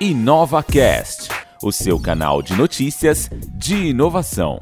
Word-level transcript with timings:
InovaCast, 0.00 1.28
o 1.62 1.70
seu 1.70 2.00
canal 2.00 2.42
de 2.42 2.54
notícias 2.54 3.30
de 3.54 3.90
inovação. 3.90 4.60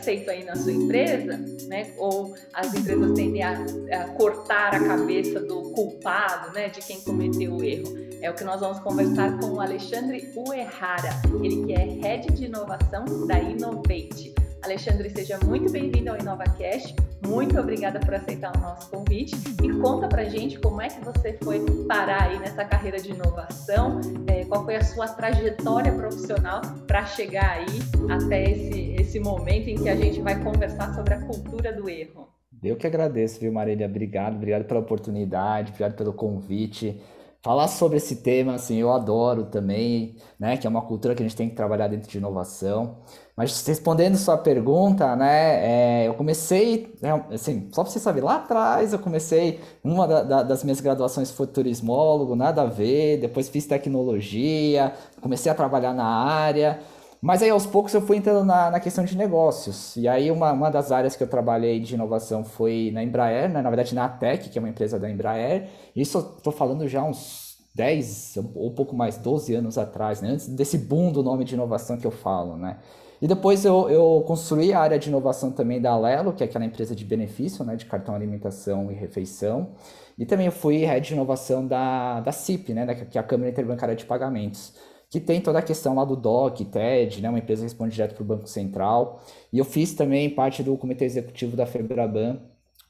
Aceito 0.00 0.30
aí 0.30 0.44
na 0.44 0.56
sua 0.56 0.72
empresa, 0.72 1.38
né? 1.68 1.92
Ou 1.98 2.34
as 2.52 2.74
empresas 2.74 3.12
tendem 3.12 3.42
a, 3.42 3.52
a 3.52 4.04
cortar 4.14 4.74
a 4.74 4.80
cabeça 4.80 5.40
do 5.40 5.70
culpado, 5.72 6.52
né? 6.52 6.68
De 6.68 6.80
quem 6.80 7.00
cometeu 7.02 7.54
o 7.54 7.62
erro. 7.62 8.00
É 8.22 8.30
o 8.30 8.34
que 8.34 8.44
nós 8.44 8.60
vamos 8.60 8.80
conversar 8.80 9.38
com 9.38 9.52
o 9.52 9.60
Alexandre 9.60 10.30
Uerrara, 10.36 11.10
ele 11.42 11.64
que 11.64 11.72
é 11.72 11.84
Head 11.84 12.32
de 12.34 12.44
Inovação 12.46 13.26
da 13.26 13.38
Innovate. 13.38 14.34
Alexandre, 14.70 15.10
seja 15.10 15.36
muito 15.44 15.68
bem-vindo 15.72 16.10
ao 16.10 16.16
InovaCast. 16.16 16.94
Muito 17.26 17.58
obrigada 17.58 17.98
por 17.98 18.14
aceitar 18.14 18.56
o 18.56 18.60
nosso 18.60 18.88
convite 18.88 19.34
e 19.64 19.72
conta 19.80 20.06
pra 20.06 20.22
gente 20.26 20.60
como 20.60 20.80
é 20.80 20.86
que 20.86 21.04
você 21.04 21.36
foi 21.42 21.58
parar 21.88 22.30
aí 22.30 22.38
nessa 22.38 22.64
carreira 22.64 23.00
de 23.00 23.10
inovação, 23.10 24.00
é, 24.28 24.44
qual 24.44 24.64
foi 24.64 24.76
a 24.76 24.84
sua 24.84 25.08
trajetória 25.08 25.92
profissional 25.92 26.60
para 26.86 27.04
chegar 27.04 27.50
aí 27.50 27.66
até 28.08 28.44
esse, 28.48 28.94
esse 28.96 29.18
momento 29.18 29.66
em 29.68 29.74
que 29.74 29.88
a 29.88 29.96
gente 29.96 30.20
vai 30.20 30.40
conversar 30.40 30.94
sobre 30.94 31.14
a 31.14 31.20
cultura 31.22 31.72
do 31.72 31.90
erro. 31.90 32.28
Eu 32.62 32.76
que 32.76 32.86
agradeço, 32.86 33.40
viu, 33.40 33.52
Marília? 33.52 33.88
Obrigado, 33.88 34.36
obrigado 34.36 34.66
pela 34.66 34.78
oportunidade, 34.78 35.70
obrigado 35.70 35.96
pelo 35.96 36.12
convite 36.12 37.02
falar 37.42 37.68
sobre 37.68 37.96
esse 37.96 38.16
tema, 38.16 38.54
assim, 38.54 38.76
eu 38.76 38.92
adoro 38.92 39.44
também, 39.46 40.16
né, 40.38 40.56
que 40.56 40.66
é 40.66 40.70
uma 40.70 40.82
cultura 40.82 41.14
que 41.14 41.22
a 41.22 41.26
gente 41.26 41.36
tem 41.36 41.48
que 41.48 41.54
trabalhar 41.56 41.88
dentro 41.88 42.10
de 42.10 42.18
inovação. 42.18 42.98
Mas 43.34 43.66
respondendo 43.66 44.16
sua 44.16 44.36
pergunta, 44.36 45.16
né, 45.16 46.02
é, 46.04 46.08
eu 46.08 46.14
comecei, 46.14 46.94
né, 47.00 47.24
assim, 47.32 47.68
só 47.72 47.82
para 47.82 47.90
você 47.90 47.98
saber, 47.98 48.20
lá 48.22 48.36
atrás 48.36 48.92
eu 48.92 48.98
comecei, 48.98 49.58
uma 49.82 50.06
da, 50.06 50.22
da, 50.22 50.42
das 50.42 50.62
minhas 50.62 50.80
graduações 50.80 51.30
foi 51.30 51.46
turismólogo, 51.46 52.36
nada 52.36 52.62
a 52.62 52.66
ver, 52.66 53.18
depois 53.18 53.48
fiz 53.48 53.66
tecnologia, 53.66 54.92
comecei 55.22 55.50
a 55.50 55.54
trabalhar 55.54 55.94
na 55.94 56.04
área, 56.04 56.80
mas 57.20 57.42
aí 57.42 57.50
aos 57.50 57.66
poucos 57.66 57.92
eu 57.92 58.00
fui 58.00 58.16
entrando 58.16 58.44
na, 58.44 58.70
na 58.70 58.80
questão 58.80 59.04
de 59.04 59.16
negócios. 59.16 59.94
E 59.96 60.08
aí 60.08 60.30
uma, 60.30 60.52
uma 60.52 60.70
das 60.70 60.90
áreas 60.90 61.14
que 61.14 61.22
eu 61.22 61.28
trabalhei 61.28 61.78
de 61.78 61.94
inovação 61.94 62.42
foi 62.44 62.90
na 62.94 63.02
Embraer, 63.02 63.50
né? 63.50 63.60
na 63.60 63.68
verdade 63.68 63.94
na 63.94 64.06
ATEC, 64.06 64.48
que 64.48 64.58
é 64.58 64.60
uma 64.60 64.70
empresa 64.70 64.98
da 64.98 65.10
Embraer. 65.10 65.68
Isso 65.94 66.16
eu 66.16 66.36
estou 66.38 66.52
falando 66.52 66.88
já 66.88 67.02
uns 67.02 67.58
10 67.74 68.38
ou 68.54 68.70
pouco 68.70 68.96
mais, 68.96 69.18
12 69.18 69.54
anos 69.54 69.76
atrás, 69.76 70.22
né? 70.22 70.30
antes 70.30 70.48
desse 70.48 70.78
boom 70.78 71.12
do 71.12 71.22
nome 71.22 71.44
de 71.44 71.54
inovação 71.54 71.98
que 71.98 72.06
eu 72.06 72.10
falo. 72.10 72.56
Né? 72.56 72.78
E 73.20 73.28
depois 73.28 73.66
eu, 73.66 73.90
eu 73.90 74.24
construí 74.26 74.72
a 74.72 74.80
área 74.80 74.98
de 74.98 75.10
inovação 75.10 75.52
também 75.52 75.78
da 75.78 75.90
Alelo, 75.90 76.32
que 76.32 76.42
é 76.42 76.46
aquela 76.46 76.64
empresa 76.64 76.96
de 76.96 77.04
benefício, 77.04 77.62
né, 77.66 77.76
de 77.76 77.84
cartão 77.84 78.14
alimentação 78.14 78.90
e 78.90 78.94
refeição. 78.94 79.72
E 80.18 80.24
também 80.24 80.46
eu 80.46 80.52
fui 80.52 80.78
head 80.86 81.06
de 81.06 81.12
inovação 81.12 81.66
da, 81.66 82.20
da 82.20 82.32
CIP, 82.32 82.72
né, 82.72 82.94
que 82.94 83.18
é 83.18 83.20
a 83.20 83.24
Câmara 83.24 83.50
Interbancária 83.50 83.94
de 83.94 84.06
Pagamentos 84.06 84.72
que 85.10 85.18
tem 85.18 85.40
toda 85.40 85.58
a 85.58 85.62
questão 85.62 85.94
lá 85.96 86.04
do 86.04 86.14
DOC, 86.14 86.64
TED, 86.66 87.20
né, 87.20 87.28
uma 87.28 87.40
empresa 87.40 87.62
que 87.62 87.66
responde 87.66 87.92
direto 87.92 88.14
para 88.14 88.22
o 88.22 88.26
Banco 88.26 88.48
Central. 88.48 89.20
E 89.52 89.58
eu 89.58 89.64
fiz 89.64 89.92
também 89.92 90.30
parte 90.30 90.62
do 90.62 90.76
comitê 90.76 91.04
executivo 91.04 91.56
da 91.56 91.66
Febraban, 91.66 92.40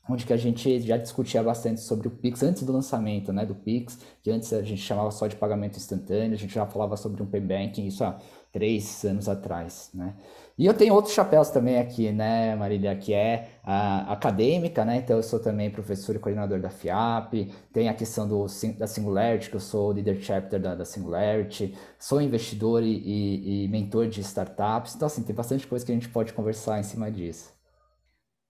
onde 0.08 0.26
que 0.26 0.32
a 0.32 0.36
gente 0.36 0.80
já 0.80 0.98
discutia 0.98 1.42
bastante 1.42 1.80
sobre 1.80 2.08
o 2.08 2.10
Pix 2.10 2.42
antes 2.42 2.62
do 2.62 2.72
lançamento 2.72 3.32
né, 3.32 3.46
do 3.46 3.54
Pix, 3.54 3.98
que 4.22 4.30
antes 4.30 4.52
a 4.52 4.62
gente 4.62 4.82
chamava 4.82 5.10
só 5.10 5.26
de 5.26 5.36
pagamento 5.36 5.78
instantâneo, 5.78 6.34
a 6.34 6.38
gente 6.38 6.52
já 6.52 6.66
falava 6.66 6.96
sobre 6.96 7.22
um 7.22 7.26
P-Banking, 7.26 7.86
isso 7.86 8.04
há 8.04 8.18
três 8.52 9.04
anos 9.04 9.28
atrás, 9.28 9.90
né? 9.94 10.14
E 10.58 10.66
eu 10.66 10.74
tenho 10.74 10.92
outros 10.94 11.14
chapéus 11.14 11.48
também 11.48 11.78
aqui, 11.78 12.12
né, 12.12 12.54
Marília, 12.54 12.94
que 12.94 13.14
é 13.14 13.48
a 13.64 14.12
acadêmica, 14.12 14.84
né? 14.84 14.96
Então 14.96 15.16
eu 15.16 15.22
sou 15.22 15.40
também 15.40 15.70
professor 15.70 16.14
e 16.14 16.18
coordenador 16.18 16.60
da 16.60 16.68
FIAP, 16.68 17.50
tem 17.72 17.88
a 17.88 17.94
questão 17.94 18.28
do, 18.28 18.44
da 18.76 18.86
Singularity, 18.86 19.48
que 19.48 19.56
eu 19.56 19.60
sou 19.60 19.92
líder 19.92 20.20
chapter 20.20 20.60
da, 20.60 20.74
da 20.74 20.84
Singularity, 20.84 21.74
sou 21.98 22.20
investidor 22.20 22.82
e, 22.82 22.92
e, 22.92 23.64
e 23.64 23.68
mentor 23.68 24.06
de 24.08 24.20
startups. 24.20 24.94
Então, 24.94 25.06
assim, 25.06 25.22
tem 25.22 25.34
bastante 25.34 25.66
coisa 25.66 25.84
que 25.86 25.92
a 25.92 25.94
gente 25.94 26.08
pode 26.10 26.32
conversar 26.34 26.78
em 26.78 26.82
cima 26.82 27.10
disso. 27.10 27.54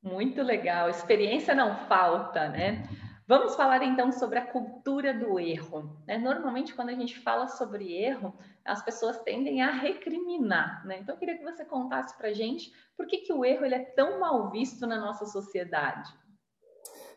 Muito 0.03 0.43
legal. 0.43 0.89
Experiência 0.89 1.55
não 1.55 1.77
falta, 1.87 2.49
né? 2.49 2.89
Vamos 3.31 3.55
falar 3.55 3.81
então 3.85 4.11
sobre 4.11 4.41
a 4.41 4.47
cultura 4.47 5.15
do 5.15 5.39
erro. 5.39 5.97
Né? 6.05 6.19
Normalmente, 6.19 6.75
quando 6.75 6.89
a 6.89 6.95
gente 6.95 7.17
fala 7.21 7.47
sobre 7.47 7.93
erro, 7.93 8.35
as 8.65 8.85
pessoas 8.85 9.21
tendem 9.21 9.63
a 9.63 9.71
recriminar. 9.71 10.85
Né? 10.85 10.99
Então, 11.01 11.15
eu 11.15 11.19
queria 11.21 11.39
que 11.39 11.45
você 11.45 11.65
contasse 11.65 12.19
para 12.19 12.33
gente 12.33 12.73
por 12.97 13.07
que, 13.07 13.19
que 13.19 13.33
o 13.33 13.45
erro 13.45 13.65
ele 13.65 13.77
é 13.77 13.85
tão 13.85 14.19
mal 14.19 14.51
visto 14.51 14.85
na 14.85 14.99
nossa 14.99 15.27
sociedade. 15.27 16.13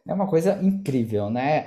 É 0.07 0.13
uma 0.13 0.27
coisa 0.27 0.61
incrível, 0.61 1.31
né? 1.31 1.65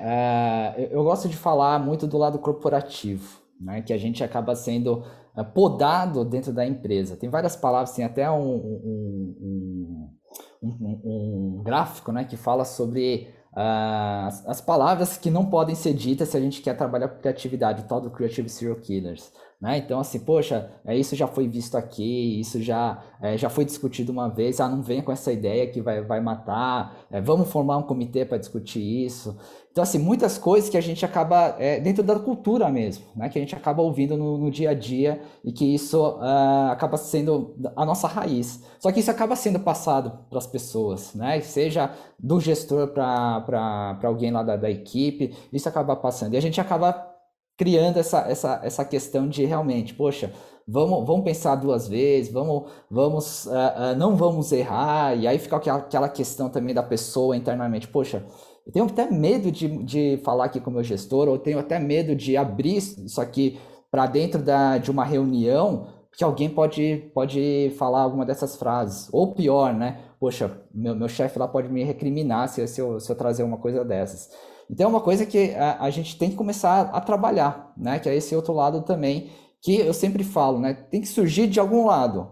Uh, 0.77 0.81
eu, 0.93 1.03
gosto 1.03 1.29
de 1.29 1.37
falar 1.37 1.81
muito 1.81 2.07
do 2.07 2.17
lado 2.17 2.39
corporativo, 2.39 3.43
né? 3.61 3.83
Que 3.83 3.93
a 3.93 3.99
gente 3.99 4.23
acaba 4.23 4.55
sendo 4.55 5.03
uh, 5.37 5.45
podado 5.45 6.25
dentro 6.25 6.53
da 6.53 6.65
empresa. 6.65 7.17
Tem 7.17 7.29
várias 7.29 7.57
palavras, 7.57 7.97
tem 7.97 8.05
até 8.05 8.31
um, 8.31 8.55
um, 8.55 10.17
um, 10.63 11.01
um 11.05 11.63
gráfico, 11.65 12.13
né? 12.13 12.25
Que 12.25 12.37
fala 12.37 12.65
sobre 12.65 13.35
as, 13.57 14.47
as 14.47 14.61
palavras 14.61 15.17
que 15.17 15.31
não 15.31 15.47
podem 15.47 15.75
ser 15.75 15.95
ditas 15.95 16.29
se 16.29 16.37
a 16.37 16.41
gente 16.41 16.61
quer 16.61 16.77
trabalhar 16.77 17.09
com 17.09 17.21
criatividade, 17.21 17.83
o 17.83 17.85
tal 17.87 18.03
do 18.03 18.11
Creative 18.11 18.49
Serial 18.51 18.77
Killers. 18.77 19.33
Né? 19.61 19.79
Então, 19.79 19.99
assim, 19.99 20.19
poxa, 20.19 20.71
é, 20.85 20.95
isso 20.97 21.17
já 21.17 21.27
foi 21.27 21.49
visto 21.49 21.77
aqui, 21.77 22.39
isso 22.39 22.61
já, 22.61 23.03
é, 23.23 23.39
já 23.39 23.49
foi 23.49 23.65
discutido 23.65 24.13
uma 24.13 24.29
vez, 24.29 24.61
ah, 24.61 24.69
não 24.69 24.83
venha 24.83 25.03
com 25.03 25.11
essa 25.11 25.33
ideia 25.33 25.67
que 25.67 25.81
vai, 25.81 26.03
vai 26.03 26.21
matar, 26.21 27.07
é, 27.11 27.23
vamos 27.23 27.51
formar 27.51 27.79
um 27.79 27.83
comitê 27.83 28.27
para 28.27 28.37
discutir 28.37 28.81
isso. 28.81 29.35
Então, 29.73 29.83
assim, 29.83 29.99
muitas 29.99 30.37
coisas 30.37 30.69
que 30.69 30.77
a 30.77 30.81
gente 30.81 31.05
acaba, 31.05 31.55
é, 31.59 31.81
dentro 31.81 32.03
da 32.03 32.19
cultura 32.19 32.69
mesmo, 32.71 33.05
né? 33.15 33.29
que 33.29 33.39
a 33.39 33.43
gente 33.43 33.55
acaba 33.55 33.83
ouvindo 33.83 34.17
no, 34.17 34.39
no 34.39 34.51
dia 34.51 34.71
a 34.71 34.75
dia 34.75 35.21
e 35.45 35.53
que 35.53 35.75
isso 35.75 36.03
uh, 36.03 36.71
acaba 36.71 36.97
sendo 36.97 37.55
a 37.75 37.85
nossa 37.85 38.09
raiz. 38.09 38.63
Só 38.79 38.91
que 38.91 39.01
isso 39.01 39.11
acaba 39.11 39.37
sendo 39.37 39.61
passado 39.61 40.19
para 40.31 40.39
as 40.39 40.47
pessoas, 40.47 41.15
né? 41.15 41.41
seja 41.41 41.91
do 42.19 42.41
gestor 42.41 42.89
para 42.89 43.99
alguém 44.03 44.31
lá 44.31 44.43
da, 44.43 44.57
da 44.57 44.71
equipe, 44.71 45.35
isso 45.53 45.69
acaba 45.69 45.95
passando. 45.95 46.33
E 46.33 46.37
a 46.39 46.43
gente 46.43 46.59
acaba 46.59 47.16
criando 47.57 47.99
essa, 47.99 48.21
essa, 48.29 48.61
essa 48.63 48.85
questão 48.85 49.29
de 49.29 49.45
realmente, 49.45 49.95
poxa, 49.95 50.33
vamos, 50.67 51.07
vamos 51.07 51.25
pensar 51.25 51.57
duas 51.57 51.89
vezes, 51.89 52.33
vamos, 52.33 52.71
vamos 52.91 53.47
uh, 53.47 53.51
uh, 53.51 53.97
não 53.97 54.17
vamos 54.17 54.53
errar, 54.53 55.17
e 55.17 55.27
aí 55.27 55.39
fica 55.39 55.57
aquela, 55.57 55.79
aquela 55.79 56.09
questão 56.09 56.49
também 56.49 56.75
da 56.75 56.83
pessoa 56.83 57.37
internamente, 57.37 57.89
poxa, 57.89 58.25
eu 58.67 58.73
tenho 58.73 58.85
até 58.87 59.11
medo 59.11 59.51
de, 59.51 59.69
de 59.85 60.21
falar 60.25 60.47
aqui 60.47 60.61
com 60.61 60.71
o 60.71 60.73
meu 60.75 60.83
gestor, 60.83 61.29
ou 61.29 61.39
tenho 61.39 61.59
até 61.59 61.79
medo 61.79 62.17
de 62.17 62.37
abrir 62.37 62.77
isso 62.77 63.21
aqui 63.21 63.59
para 63.91 64.07
dentro 64.07 64.43
da, 64.43 64.77
de 64.77 64.91
uma 64.91 65.05
reunião, 65.05 65.87
que 66.17 66.25
alguém 66.25 66.49
pode, 66.49 67.11
pode 67.15 67.73
falar 67.79 68.01
alguma 68.01 68.25
dessas 68.25 68.57
frases. 68.57 69.09
Ou 69.13 69.35
pior, 69.35 69.75
né? 69.75 70.01
Poxa, 70.19 70.51
meu, 70.75 70.97
meu 70.97 71.09
chefe 71.09 71.39
lá 71.39 71.47
pode 71.47 71.69
me 71.69 71.85
recriminar 71.85 72.49
se, 72.49 72.67
se, 72.67 72.81
eu, 72.81 72.99
se 72.99 73.13
eu 73.13 73.17
trazer 73.17 73.43
uma 73.43 73.59
coisa 73.59 73.85
dessas. 73.85 74.31
Então 74.71 74.87
é 74.87 74.89
uma 74.89 75.01
coisa 75.01 75.25
que 75.25 75.55
a, 75.55 75.85
a 75.85 75.91
gente 75.91 76.19
tem 76.19 76.31
que 76.31 76.37
começar 76.37 76.83
a 76.93 77.01
trabalhar, 77.01 77.73
né? 77.77 77.99
Que 77.99 78.09
é 78.09 78.17
esse 78.17 78.35
outro 78.35 78.53
lado 78.53 78.83
também, 78.83 79.31
que 79.63 79.77
eu 79.79 79.95
sempre 79.95 80.25
falo, 80.25 80.59
né? 80.59 80.75
Tem 80.75 81.01
que 81.01 81.09
surgir 81.09 81.47
de 81.47 81.61
algum 81.61 81.87
lado. 81.87 82.31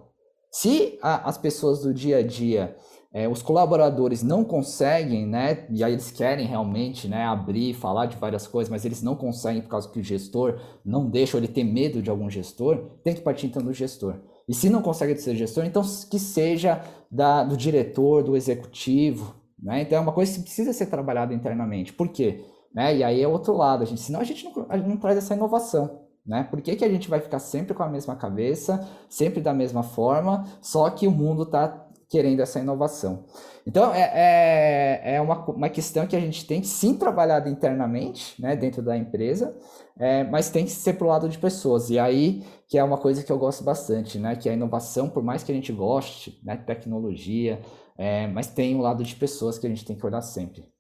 Se 0.51 0.99
a, 1.03 1.29
as 1.29 1.39
pessoas 1.39 1.81
do 1.81 1.93
dia 1.93 2.19
a 2.19 2.23
dia 2.23 2.77
é, 3.15 3.29
os 3.29 3.41
colaboradores 3.41 4.25
não 4.25 4.43
conseguem, 4.43 5.25
né? 5.25 5.67
E 5.71 5.85
aí 5.85 5.93
eles 5.93 6.11
querem 6.11 6.49
realmente, 6.49 7.07
né? 7.07 7.25
Abrir, 7.25 7.73
falar 7.73 8.07
de 8.07 8.17
várias 8.17 8.45
coisas, 8.45 8.69
mas 8.69 8.85
eles 8.85 9.01
não 9.03 9.15
conseguem 9.15 9.63
por 9.63 9.69
causa 9.69 9.89
que 9.89 10.01
o 10.01 10.03
gestor 10.03 10.59
não 10.85 11.09
deixa, 11.09 11.37
ou 11.37 11.41
ele 11.41 11.47
tem 11.47 11.65
medo 11.65 12.03
de 12.03 12.11
algum 12.11 12.29
gestor. 12.29 12.91
Tem 13.05 13.15
que 13.15 13.21
partir 13.21 13.47
então 13.47 13.63
do 13.63 13.73
gestor. 13.73 14.17
E 14.49 14.53
se 14.53 14.69
não 14.69 14.83
consegue 14.83 15.17
ser 15.17 15.37
gestor, 15.37 15.65
então 15.65 15.85
que 16.11 16.19
seja 16.19 16.83
da, 17.09 17.45
do 17.45 17.57
diretor, 17.57 18.25
do 18.25 18.37
executivo, 18.37 19.37
né? 19.65 19.81
Então 19.81 19.97
é 19.97 20.01
uma 20.01 20.13
coisa 20.13 20.35
que 20.35 20.43
precisa 20.43 20.75
ser 20.75 20.87
trabalhada 20.87 21.33
internamente. 21.33 21.93
Por 21.93 22.09
quê? 22.09 22.45
Né? 22.73 22.99
E 22.99 23.03
aí 23.03 23.23
é 23.23 23.27
outro 23.27 23.57
lado, 23.57 23.83
a 23.83 23.87
gente, 23.87 24.01
senão 24.01 24.21
a 24.21 24.25
gente 24.25 24.45
não, 24.45 24.67
a 24.69 24.77
gente 24.77 24.89
não 24.89 24.99
traz 24.99 25.17
essa 25.17 25.35
inovação. 25.35 26.03
Né? 26.27 26.43
Por 26.45 26.61
que, 26.61 26.77
que 26.77 26.85
a 26.85 26.89
gente 26.89 27.09
vai 27.09 27.21
ficar 27.21 27.39
sempre 27.39 27.75
com 27.75 27.83
a 27.83 27.89
mesma 27.89 28.15
cabeça, 28.15 28.87
sempre 29.09 29.41
da 29.41 29.55
mesma 29.55 29.83
forma, 29.83 30.45
só 30.61 30.89
que 30.91 31.07
o 31.07 31.11
mundo 31.11 31.45
está 31.45 31.85
querendo 32.09 32.41
essa 32.41 32.61
inovação. 32.61 33.25
Então, 33.67 33.93
é, 33.93 34.13
é, 34.15 35.15
é 35.17 35.21
uma, 35.21 35.45
uma 35.47 35.69
questão 35.69 36.07
que 36.07 36.15
a 36.15 36.21
gente 36.21 36.47
tem 36.47 36.63
sim 36.63 36.95
trabalhar 36.95 37.47
internamente, 37.49 38.41
né, 38.41 38.55
dentro 38.55 38.83
da 38.83 38.97
empresa, 38.97 39.57
é, 39.99 40.23
mas 40.25 40.51
tem 40.51 40.65
que 40.65 40.71
ser 40.71 40.95
para 40.95 41.07
o 41.07 41.11
lado 41.11 41.29
de 41.29 41.39
pessoas. 41.39 41.91
E 41.91 41.99
aí, 41.99 42.45
que 42.69 42.79
é 42.79 42.85
uma 42.85 42.99
coisa 42.99 43.23
que 43.23 43.33
eu 43.33 43.39
gosto 43.39 43.65
bastante, 43.65 44.19
né, 44.19 44.37
que 44.37 44.49
a 44.49 44.53
inovação, 44.53 45.09
por 45.09 45.23
mais 45.23 45.43
que 45.43 45.51
a 45.51 45.55
gente 45.55 45.73
goste, 45.73 46.41
né, 46.45 46.57
tecnologia, 46.57 47.61
é, 47.97 48.27
mas 48.27 48.49
tem 48.49 48.75
um 48.75 48.81
lado 48.81 49.05
de 49.05 49.15
pessoas 49.15 49.59
que 49.59 49.67
a 49.67 49.71
gente 49.71 49.85
tem 49.85 49.97
que 49.97 50.05
olhar 50.05 50.23
sempre. 50.23 50.73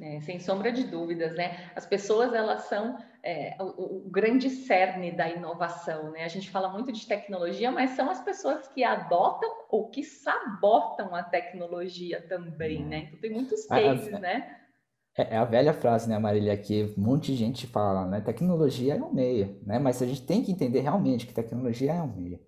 É, 0.00 0.20
sem 0.22 0.40
sombra 0.40 0.72
de 0.72 0.82
dúvidas, 0.82 1.36
né? 1.36 1.70
As 1.76 1.86
pessoas 1.86 2.34
elas 2.34 2.62
são 2.62 2.98
é, 3.22 3.56
o, 3.60 4.06
o, 4.06 4.10
grande 4.10 4.50
cerne 4.50 5.12
da 5.12 5.30
inovação, 5.30 6.10
né? 6.10 6.24
A 6.24 6.28
gente 6.28 6.50
fala 6.50 6.68
muito 6.68 6.90
de 6.90 7.06
tecnologia, 7.06 7.70
mas 7.70 7.90
são 7.90 8.10
as 8.10 8.20
pessoas 8.20 8.66
que 8.66 8.82
adotam 8.82 9.48
ou 9.70 9.90
que 9.90 10.02
sabotam 10.02 11.14
a 11.14 11.22
tecnologia 11.22 12.20
também, 12.28 12.84
né? 12.84 13.04
Então 13.06 13.20
tem 13.20 13.30
muitos 13.30 13.66
cases, 13.66 14.12
a, 14.12 14.16
a, 14.16 14.20
né? 14.20 14.56
É, 15.16 15.34
é, 15.34 15.36
a 15.36 15.44
velha 15.44 15.72
frase, 15.72 16.08
né, 16.08 16.18
Marília, 16.18 16.56
que 16.56 16.92
um 16.98 17.00
monte 17.00 17.26
de 17.26 17.36
gente 17.36 17.68
fala, 17.68 18.04
né? 18.04 18.20
Tecnologia 18.20 18.96
é 18.96 19.02
um 19.02 19.12
meio, 19.12 19.60
né? 19.64 19.78
Mas 19.78 20.02
a 20.02 20.06
gente 20.06 20.26
tem 20.26 20.42
que 20.42 20.50
entender 20.50 20.80
realmente 20.80 21.24
que 21.24 21.32
tecnologia 21.32 21.92
é 21.92 22.02
um 22.02 22.12
meio. 22.12 22.40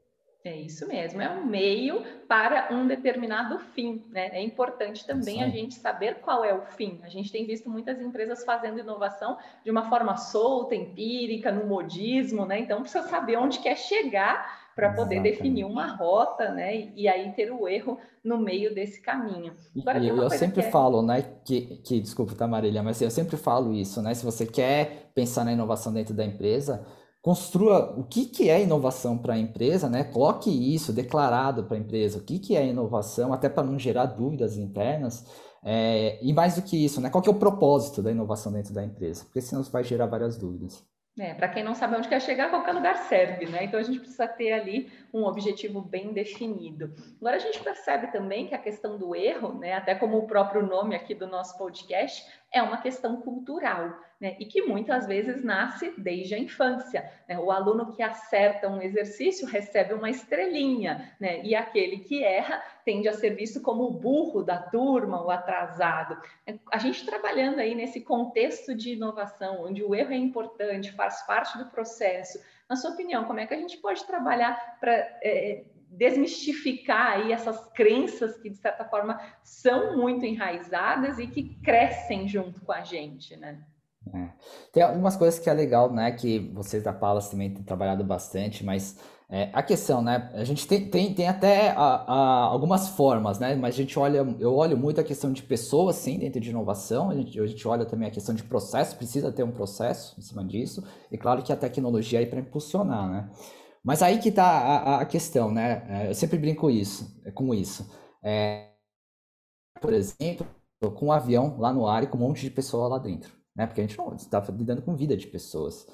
É 0.47 0.55
isso 0.55 0.87
mesmo, 0.87 1.21
é 1.21 1.29
um 1.29 1.45
meio 1.45 2.05
para 2.29 2.69
um 2.73 2.87
determinado 2.87 3.59
fim. 3.75 4.05
Né? 4.11 4.29
É 4.29 4.41
importante 4.41 5.05
também 5.05 5.43
a 5.43 5.49
gente 5.49 5.75
saber 5.75 6.21
qual 6.21 6.45
é 6.45 6.55
o 6.55 6.63
fim. 6.63 7.01
A 7.03 7.09
gente 7.09 7.33
tem 7.33 7.45
visto 7.45 7.69
muitas 7.69 8.01
empresas 8.01 8.45
fazendo 8.45 8.79
inovação 8.79 9.37
de 9.65 9.73
uma 9.73 9.89
forma 9.89 10.17
solta, 10.17 10.77
empírica, 10.77 11.51
no 11.51 11.67
modismo, 11.67 12.47
né? 12.47 12.61
Então 12.61 12.81
precisa 12.81 13.09
saber 13.09 13.37
onde 13.37 13.59
quer 13.59 13.77
chegar 13.77 14.71
para 14.77 14.91
poder 14.91 15.17
Exatamente. 15.17 15.37
definir 15.37 15.65
uma 15.65 15.87
rota, 15.97 16.53
né? 16.53 16.93
E 16.95 17.09
aí 17.09 17.33
ter 17.33 17.51
o 17.51 17.67
erro 17.67 17.99
no 18.23 18.39
meio 18.39 18.73
desse 18.73 19.01
caminho. 19.01 19.53
Agora, 19.81 19.99
e 19.99 20.07
eu 20.07 20.31
sempre 20.31 20.61
é... 20.61 20.71
falo, 20.71 21.03
né? 21.03 21.25
Que, 21.45 21.79
que 21.79 21.99
desculpa, 21.99 22.37
tá, 22.37 22.47
Marília, 22.47 22.85
mas 22.85 23.03
eu 23.03 23.11
sempre 23.11 23.37
falo 23.37 23.75
isso, 23.75 24.01
né? 24.01 24.15
Se 24.15 24.25
você 24.25 24.47
quer 24.47 25.11
pensar 25.13 25.45
na 25.45 25.53
inovação 25.53 25.93
dentro 25.93 26.15
da 26.15 26.25
empresa, 26.25 26.87
construa 27.27 27.93
o 27.99 28.05
que, 28.05 28.27
que 28.27 28.49
é 28.49 28.63
inovação 28.63 29.19
para 29.19 29.35
a 29.35 29.37
empresa, 29.37 29.91
né? 29.91 30.05
Coloque 30.05 30.49
isso 30.49 30.93
declarado 30.93 31.65
para 31.65 31.77
a 31.77 31.81
empresa, 31.81 32.21
o 32.21 32.23
que, 32.23 32.39
que 32.39 32.57
é 32.57 32.65
inovação, 32.65 33.33
até 33.33 33.49
para 33.49 33.65
não 33.65 33.77
gerar 33.77 34.07
dúvidas 34.07 34.57
internas. 34.57 35.27
É, 35.61 36.21
e 36.23 36.33
mais 36.33 36.55
do 36.55 36.63
que 36.63 36.85
isso, 36.85 37.01
né? 37.01 37.11
Qual 37.11 37.21
que 37.21 37.29
é 37.29 37.33
o 37.33 37.35
propósito 37.35 38.01
da 38.01 38.13
inovação 38.13 38.53
dentro 38.53 38.73
da 38.73 38.85
empresa? 38.85 39.25
Porque 39.25 39.41
senão 39.41 39.61
vai 39.65 39.83
gerar 39.83 40.07
várias 40.07 40.37
dúvidas. 40.37 40.87
É, 41.19 41.35
para 41.35 41.49
quem 41.49 41.65
não 41.65 41.75
sabe 41.75 41.97
onde 41.97 42.09
quer 42.09 42.21
chegar, 42.21 42.51
qualquer 42.51 42.73
lugar 42.73 42.97
serve, 43.09 43.47
né? 43.47 43.65
Então 43.65 43.81
a 43.81 43.83
gente 43.83 43.99
precisa 43.99 44.29
ter 44.29 44.53
ali 44.53 44.93
um 45.13 45.25
objetivo 45.25 45.81
bem 45.81 46.13
definido. 46.13 46.95
Agora 47.19 47.37
a 47.37 47.41
gente 47.41 47.59
percebe 47.59 48.13
também 48.13 48.47
que 48.47 48.55
a 48.55 48.59
questão 48.59 48.99
do 48.99 49.17
erro, 49.17 49.59
né, 49.59 49.73
até 49.73 49.95
como 49.95 50.19
o 50.19 50.27
próprio 50.27 50.65
nome 50.65 50.95
aqui 50.95 51.15
do 51.15 51.27
nosso 51.27 51.57
podcast, 51.59 52.23
é 52.57 52.63
uma 52.63 52.79
questão 52.79 53.21
cultural 53.21 53.99
né, 54.21 54.37
e 54.41 54.47
que 54.47 54.63
muitas 54.63 55.07
vezes 55.07 55.45
nasce 55.45 55.93
desde 55.99 56.35
a 56.35 56.39
infância. 56.39 57.11
Né? 57.29 57.39
O 57.39 57.51
aluno 57.51 57.93
que 57.93 58.03
acerta 58.03 58.69
um 58.69 58.81
exercício 58.81 59.47
recebe 59.47 59.93
uma 59.95 60.09
estrelinha, 60.09 61.15
né, 61.21 61.43
e 61.43 61.55
aquele 61.55 61.99
que 61.99 62.25
erra 62.25 62.63
tende 62.85 63.09
a 63.09 63.13
ser 63.13 63.31
visto 63.31 63.61
como 63.61 63.85
o 63.85 63.93
burro 63.93 64.43
da 64.43 64.59
turma, 64.59 65.23
o 65.23 65.31
atrasado. 65.31 66.19
A 66.73 66.79
gente 66.79 67.05
trabalhando 67.05 67.59
aí 67.59 67.75
nesse 67.75 68.01
contexto 68.01 68.75
de 68.75 68.95
inovação, 68.95 69.65
onde 69.65 69.83
o 69.83 69.95
erro 69.95 70.13
é 70.13 70.17
importante, 70.17 70.93
faz 70.93 71.27
parte 71.27 71.59
do 71.59 71.67
processo. 71.67 72.39
Na 72.69 72.77
sua 72.77 72.93
opinião, 72.93 73.25
como 73.25 73.39
é 73.39 73.47
que 73.47 73.55
a 73.55 73.59
gente 73.59 73.77
pode 73.79 74.05
trabalhar 74.07 74.79
para 74.81 74.93
é, 75.23 75.65
desmistificar 75.97 77.13
aí 77.13 77.33
essas 77.33 77.67
crenças 77.73 78.37
que 78.37 78.51
de 78.51 78.57
certa 78.57 78.85
forma 78.85 79.21
são 79.43 79.97
muito 79.97 80.25
enraizadas 80.25 81.19
e 81.19 81.27
que 81.27 81.57
crescem 81.63 82.29
junto 82.29 82.61
com 82.61 82.73
a 82.73 82.83
gente, 82.83 83.37
né? 83.37 83.59
É. 84.15 84.29
Tem 84.73 84.83
algumas 84.83 85.17
coisas 85.17 85.41
que 85.41 85.51
é 85.51 85.53
legal, 85.53 85.93
né? 85.93 86.13
Que 86.13 86.39
vocês 86.55 86.83
da 86.83 86.93
Palas 86.93 87.29
também 87.29 87.53
têm 87.53 87.65
trabalhado 87.65 88.05
bastante, 88.05 88.65
mas 88.65 89.01
é, 89.29 89.51
a 89.53 89.61
questão, 89.63 90.01
né? 90.01 90.31
A 90.35 90.45
gente 90.45 90.69
tem, 90.69 90.89
tem, 90.89 91.13
tem 91.13 91.27
até 91.27 91.71
a, 91.71 92.05
a, 92.07 92.45
algumas 92.45 92.91
formas, 92.91 93.41
né? 93.41 93.57
Mas 93.57 93.75
a 93.75 93.79
gente 93.79 93.99
olha, 93.99 94.25
eu 94.39 94.55
olho 94.55 94.77
muito 94.77 95.01
a 95.01 95.05
questão 95.05 95.33
de 95.33 95.43
pessoas, 95.43 95.97
sim, 95.97 96.19
dentro 96.19 96.41
de 96.41 96.51
inovação. 96.51 97.11
A 97.11 97.15
gente, 97.15 97.41
a 97.41 97.47
gente 97.47 97.67
olha 97.67 97.85
também 97.85 98.07
a 98.07 98.13
questão 98.13 98.35
de 98.35 98.45
processo, 98.45 98.97
precisa 98.97 99.33
ter 99.33 99.43
um 99.43 99.51
processo 99.51 100.15
em 100.17 100.23
cima 100.23 100.45
disso. 100.45 100.85
E 101.11 101.19
claro 101.19 101.43
que 101.43 101.53
a 101.53 101.57
tecnologia 101.57 102.21
aí 102.21 102.27
para 102.27 102.39
impulsionar, 102.39 103.11
né? 103.11 103.29
Mas 103.87 104.03
aí 104.03 104.19
que 104.19 104.33
tá 104.33 104.45
a, 104.45 105.01
a 105.03 105.07
questão, 105.07 105.51
né? 105.53 105.87
É, 105.89 106.11
eu 106.11 106.15
sempre 106.15 106.39
brinco 106.39 106.71
isso, 106.71 107.23
com 107.35 107.55
isso. 107.55 107.89
É, 108.23 108.71
por 109.81 109.93
exemplo, 109.93 110.47
com 110.97 111.07
um 111.07 111.13
avião 111.13 111.57
lá 111.59 111.73
no 111.73 111.87
ar 111.87 112.03
e 112.03 112.07
com 112.07 112.19
um 112.19 112.21
monte 112.21 112.43
de 112.43 112.51
pessoa 112.51 112.89
lá 112.89 112.99
dentro 112.99 113.37
né? 113.57 113.67
Porque 113.67 113.81
a 113.81 113.87
gente 113.87 113.97
não 113.97 114.15
está 114.15 114.39
lidando 114.51 114.83
com 114.83 114.95
vida 114.95 115.17
de 115.17 115.27
pessoas. 115.27 115.87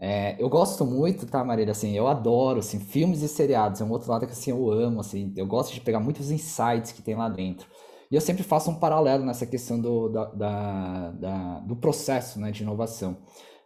É, 0.00 0.42
eu 0.42 0.48
gosto 0.48 0.86
muito, 0.86 1.26
tá, 1.26 1.44
Marília? 1.44 1.72
Assim, 1.72 1.92
eu 1.94 2.08
adoro, 2.08 2.60
assim, 2.60 2.80
filmes 2.80 3.20
e 3.20 3.28
seriados. 3.28 3.80
É 3.80 3.84
um 3.84 3.90
outro 3.90 4.10
lado 4.10 4.26
que, 4.26 4.32
assim, 4.32 4.50
eu 4.50 4.70
amo, 4.70 5.00
assim. 5.00 5.32
Eu 5.36 5.46
gosto 5.46 5.74
de 5.74 5.80
pegar 5.82 6.00
muitos 6.00 6.30
insights 6.30 6.92
que 6.92 7.02
tem 7.02 7.14
lá 7.14 7.28
dentro. 7.28 7.68
E 8.10 8.14
eu 8.14 8.20
sempre 8.20 8.42
faço 8.42 8.70
um 8.70 8.76
paralelo 8.80 9.24
nessa 9.24 9.46
questão 9.46 9.78
do, 9.78 10.08
da, 10.08 10.24
da, 10.24 11.10
da 11.12 11.60
do 11.60 11.76
processo, 11.76 12.40
né, 12.40 12.50
de 12.50 12.62
inovação. 12.62 13.18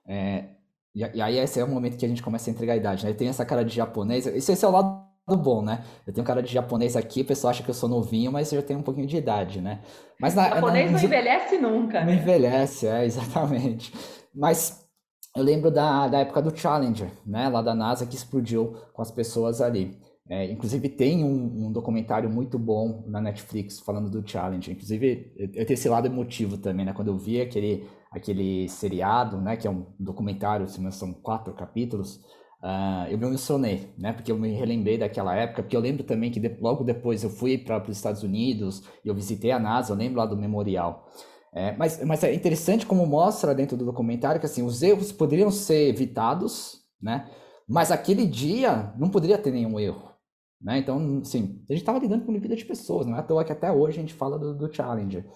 É, 0.06 0.53
e, 0.94 1.20
aí 1.20 1.38
esse 1.38 1.58
é 1.58 1.64
o 1.64 1.68
momento 1.68 1.96
que 1.96 2.06
a 2.06 2.08
gente 2.08 2.22
começa 2.22 2.48
a 2.48 2.52
entregar 2.52 2.74
a 2.74 2.76
idade, 2.76 3.04
né? 3.04 3.12
Tem 3.12 3.28
essa 3.28 3.44
cara 3.44 3.64
de 3.64 3.74
japonês. 3.74 4.26
Esse, 4.26 4.52
esse 4.52 4.64
é 4.64 4.68
o 4.68 4.70
lado 4.70 5.04
bom, 5.28 5.62
né? 5.62 5.82
Eu 6.06 6.12
tenho 6.12 6.26
cara 6.26 6.42
de 6.42 6.52
japonês 6.52 6.96
aqui, 6.96 7.22
o 7.22 7.24
pessoal 7.24 7.50
acha 7.50 7.62
que 7.62 7.70
eu 7.70 7.74
sou 7.74 7.88
novinho, 7.88 8.30
mas 8.30 8.52
eu 8.52 8.60
já 8.60 8.66
tenho 8.66 8.78
um 8.78 8.82
pouquinho 8.82 9.06
de 9.06 9.16
idade, 9.16 9.60
né? 9.60 9.80
Mas 10.20 10.34
na, 10.34 10.48
japonês 10.48 10.90
na, 10.90 10.98
não 10.98 11.04
envelhece 11.04 11.58
nunca. 11.58 12.00
Não 12.00 12.06
né? 12.06 12.14
envelhece, 12.14 12.86
é, 12.86 13.04
exatamente. 13.04 13.92
Mas 14.34 14.84
eu 15.36 15.42
lembro 15.42 15.70
da, 15.70 16.06
da 16.06 16.18
época 16.20 16.42
do 16.42 16.56
Challenger, 16.56 17.10
né? 17.26 17.48
Lá 17.48 17.60
da 17.60 17.74
NASA, 17.74 18.06
que 18.06 18.14
explodiu 18.14 18.76
com 18.92 19.02
as 19.02 19.10
pessoas 19.10 19.60
ali. 19.60 19.98
É, 20.28 20.50
inclusive 20.50 20.88
tem 20.88 21.22
um, 21.22 21.66
um, 21.66 21.72
documentário 21.72 22.30
muito 22.30 22.58
bom 22.58 23.04
na 23.06 23.20
Netflix 23.20 23.78
falando 23.80 24.08
do 24.08 24.26
Challenger. 24.26 24.72
Inclusive 24.72 25.34
eu 25.36 25.66
tenho 25.66 25.74
esse 25.74 25.88
lado 25.88 26.06
emotivo 26.06 26.56
também, 26.56 26.86
né? 26.86 26.92
Quando 26.92 27.08
eu 27.08 27.18
vi 27.18 27.40
aquele, 27.40 27.86
aquele 28.18 28.68
seriado, 28.68 29.40
né? 29.40 29.56
Que 29.56 29.66
é 29.66 29.70
um 29.70 29.86
documentário, 29.98 30.68
são 30.68 31.12
quatro 31.12 31.52
capítulos, 31.54 32.20
Uh, 32.64 33.04
eu 33.10 33.18
me 33.18 33.26
emocionei, 33.26 33.92
né? 33.98 34.14
Porque 34.14 34.32
eu 34.32 34.38
me 34.38 34.50
relembrei 34.54 34.96
daquela 34.96 35.36
época, 35.36 35.62
porque 35.62 35.76
eu 35.76 35.80
lembro 35.82 36.02
também 36.02 36.30
que 36.30 36.40
de, 36.40 36.48
logo 36.62 36.82
depois 36.82 37.22
eu 37.22 37.28
fui 37.28 37.58
para 37.58 37.82
os 37.82 37.94
Estados 37.94 38.22
Unidos 38.22 38.82
e 39.04 39.08
eu 39.08 39.14
visitei 39.14 39.50
a 39.50 39.58
NASA, 39.58 39.92
eu 39.92 39.96
lembro 39.98 40.18
lá 40.18 40.24
do 40.24 40.34
memorial. 40.34 41.06
É, 41.52 41.76
mas, 41.76 42.02
mas 42.02 42.24
é 42.24 42.32
interessante 42.32 42.86
como 42.86 43.04
mostra 43.04 43.54
dentro 43.54 43.76
do 43.76 43.84
documentário 43.84 44.40
que 44.40 44.46
assim, 44.46 44.62
os 44.62 44.82
erros 44.82 45.12
poderiam 45.12 45.50
ser 45.50 45.90
evitados, 45.90 46.80
né? 47.02 47.30
Mas 47.68 47.92
aquele 47.92 48.26
dia 48.26 48.94
não 48.96 49.10
poderia 49.10 49.36
ter 49.36 49.50
nenhum 49.50 49.78
erro. 49.78 50.10
Né? 50.58 50.78
Então, 50.78 51.20
assim, 51.20 51.62
a 51.68 51.72
gente 51.74 51.82
estava 51.82 51.98
lidando 51.98 52.24
com 52.24 52.32
vida 52.32 52.56
de 52.56 52.64
pessoas, 52.64 53.06
não 53.06 53.14
é 53.14 53.20
à 53.20 53.22
toa 53.22 53.44
que 53.44 53.52
até 53.52 53.70
hoje 53.70 53.98
a 53.98 54.00
gente 54.00 54.14
fala 54.14 54.38
do, 54.38 54.54
do 54.56 54.74
Challenger. 54.74 55.26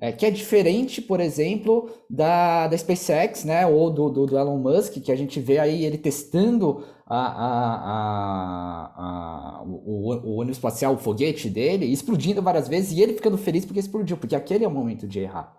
É, 0.00 0.10
que 0.10 0.26
é 0.26 0.30
diferente, 0.30 1.00
por 1.00 1.20
exemplo, 1.20 1.88
da, 2.10 2.66
da 2.66 2.76
SpaceX, 2.76 3.44
né, 3.44 3.64
ou 3.66 3.88
do, 3.88 4.10
do, 4.10 4.26
do, 4.26 4.38
Elon 4.38 4.58
Musk, 4.58 4.94
que 4.94 5.12
a 5.12 5.16
gente 5.16 5.38
vê 5.38 5.58
aí 5.58 5.84
ele 5.84 5.96
testando 5.96 6.84
a, 7.06 7.20
a, 7.46 8.92
a, 8.96 9.62
o, 9.62 10.12
o, 10.12 10.36
ônibus 10.40 10.56
espacial, 10.56 10.94
o 10.94 10.98
foguete 10.98 11.48
dele, 11.48 11.86
explodindo 11.86 12.42
várias 12.42 12.66
vezes, 12.66 12.90
e 12.92 13.00
ele 13.00 13.14
ficando 13.14 13.38
feliz 13.38 13.64
porque 13.64 13.78
explodiu, 13.78 14.16
porque 14.16 14.34
aquele 14.34 14.64
é 14.64 14.68
o 14.68 14.72
momento 14.72 15.06
de 15.06 15.20
errar. 15.20 15.56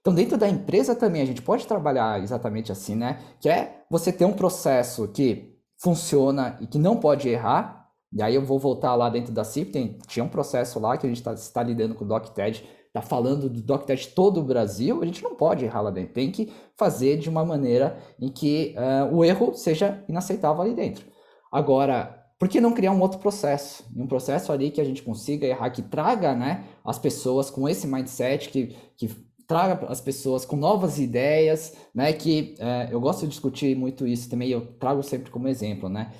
Então, 0.00 0.14
dentro 0.14 0.36
da 0.36 0.48
empresa 0.48 0.94
também, 0.94 1.22
a 1.22 1.26
gente 1.26 1.42
pode 1.42 1.66
trabalhar 1.66 2.22
exatamente 2.22 2.70
assim, 2.70 2.94
né? 2.94 3.18
Que 3.40 3.48
é 3.48 3.82
você 3.90 4.12
ter 4.12 4.24
um 4.24 4.32
processo 4.32 5.08
que 5.08 5.56
funciona 5.78 6.58
e 6.60 6.66
que 6.66 6.78
não 6.78 6.96
pode 6.96 7.28
errar, 7.28 7.88
e 8.12 8.22
aí 8.22 8.34
eu 8.34 8.44
vou 8.44 8.58
voltar 8.58 8.94
lá 8.94 9.08
dentro 9.08 9.32
da 9.32 9.42
CIP, 9.42 9.72
tem, 9.72 9.98
tinha 10.06 10.24
um 10.24 10.28
processo 10.28 10.78
lá 10.78 10.96
que 10.96 11.06
a 11.06 11.08
gente 11.08 11.18
está 11.18 11.34
tá 11.34 11.62
lidando 11.62 11.94
com 11.94 12.04
o 12.04 12.08
DocTed, 12.08 12.64
está 12.96 13.02
falando 13.02 13.50
do 13.50 13.60
DocTest 13.60 14.14
todo 14.14 14.40
o 14.40 14.44
Brasil, 14.44 15.02
a 15.02 15.06
gente 15.06 15.22
não 15.22 15.34
pode 15.34 15.64
errar 15.64 15.82
lá 15.82 15.90
dentro. 15.90 16.14
Tem 16.14 16.30
que 16.30 16.50
fazer 16.76 17.18
de 17.18 17.28
uma 17.28 17.44
maneira 17.44 17.98
em 18.18 18.28
que 18.28 18.74
uh, 18.76 19.14
o 19.14 19.24
erro 19.24 19.52
seja 19.54 20.02
inaceitável 20.08 20.62
ali 20.62 20.74
dentro. 20.74 21.04
Agora, 21.52 22.24
por 22.38 22.48
que 22.48 22.60
não 22.60 22.72
criar 22.72 22.92
um 22.92 23.00
outro 23.00 23.18
processo? 23.18 23.84
Um 23.94 24.06
processo 24.06 24.50
ali 24.50 24.70
que 24.70 24.80
a 24.80 24.84
gente 24.84 25.02
consiga 25.02 25.46
errar, 25.46 25.70
que 25.70 25.82
traga 25.82 26.34
né, 26.34 26.64
as 26.84 26.98
pessoas 26.98 27.50
com 27.50 27.68
esse 27.68 27.86
mindset, 27.86 28.48
que, 28.48 28.76
que 28.96 29.08
traga 29.46 29.86
as 29.86 30.00
pessoas 30.00 30.44
com 30.44 30.56
novas 30.56 30.98
ideias, 30.98 31.74
né? 31.94 32.12
Que 32.12 32.54
uh, 32.58 32.90
eu 32.90 33.00
gosto 33.00 33.22
de 33.22 33.28
discutir 33.28 33.76
muito 33.76 34.06
isso 34.06 34.28
também, 34.28 34.48
eu 34.48 34.66
trago 34.78 35.02
sempre 35.02 35.30
como 35.30 35.48
exemplo, 35.48 35.88
né? 35.88 36.12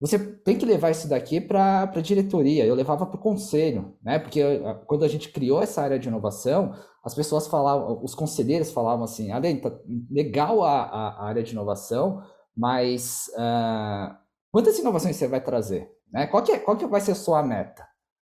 Você 0.00 0.18
tem 0.18 0.58
que 0.58 0.66
levar 0.66 0.90
isso 0.90 1.08
daqui 1.08 1.40
para 1.40 1.82
a 1.82 2.00
diretoria. 2.00 2.66
Eu 2.66 2.74
levava 2.74 3.06
para 3.06 3.16
o 3.16 3.22
conselho, 3.22 3.96
né? 4.02 4.18
Porque 4.18 4.42
ah, 4.42 4.74
quando 4.86 5.04
a 5.04 5.08
gente 5.08 5.30
criou 5.30 5.62
essa 5.62 5.82
área 5.82 5.98
de 5.98 6.08
inovação, 6.08 6.74
as 7.02 7.14
pessoas 7.14 7.46
falavam, 7.46 8.02
os 8.02 8.14
conselheiros 8.14 8.72
falavam 8.72 9.04
assim: 9.04 9.30
Além, 9.30 9.60
tá 9.60 9.72
legal 10.10 10.62
a, 10.62 10.82
a, 10.82 11.24
área 11.26 11.42
de 11.42 11.52
inovação, 11.52 12.22
mas 12.56 13.26
uh, 13.34 14.14
quantas 14.50 14.78
inovações 14.78 15.16
você 15.16 15.28
vai 15.28 15.42
trazer? 15.42 15.90
Né? 16.12 16.26
Qual, 16.26 16.42
que 16.42 16.52
é, 16.52 16.58
qual 16.58 16.76
que 16.76 16.86
vai 16.86 17.00
ser 17.00 17.12
a 17.12 17.16
sua 17.16 17.42
meta? 17.42 17.86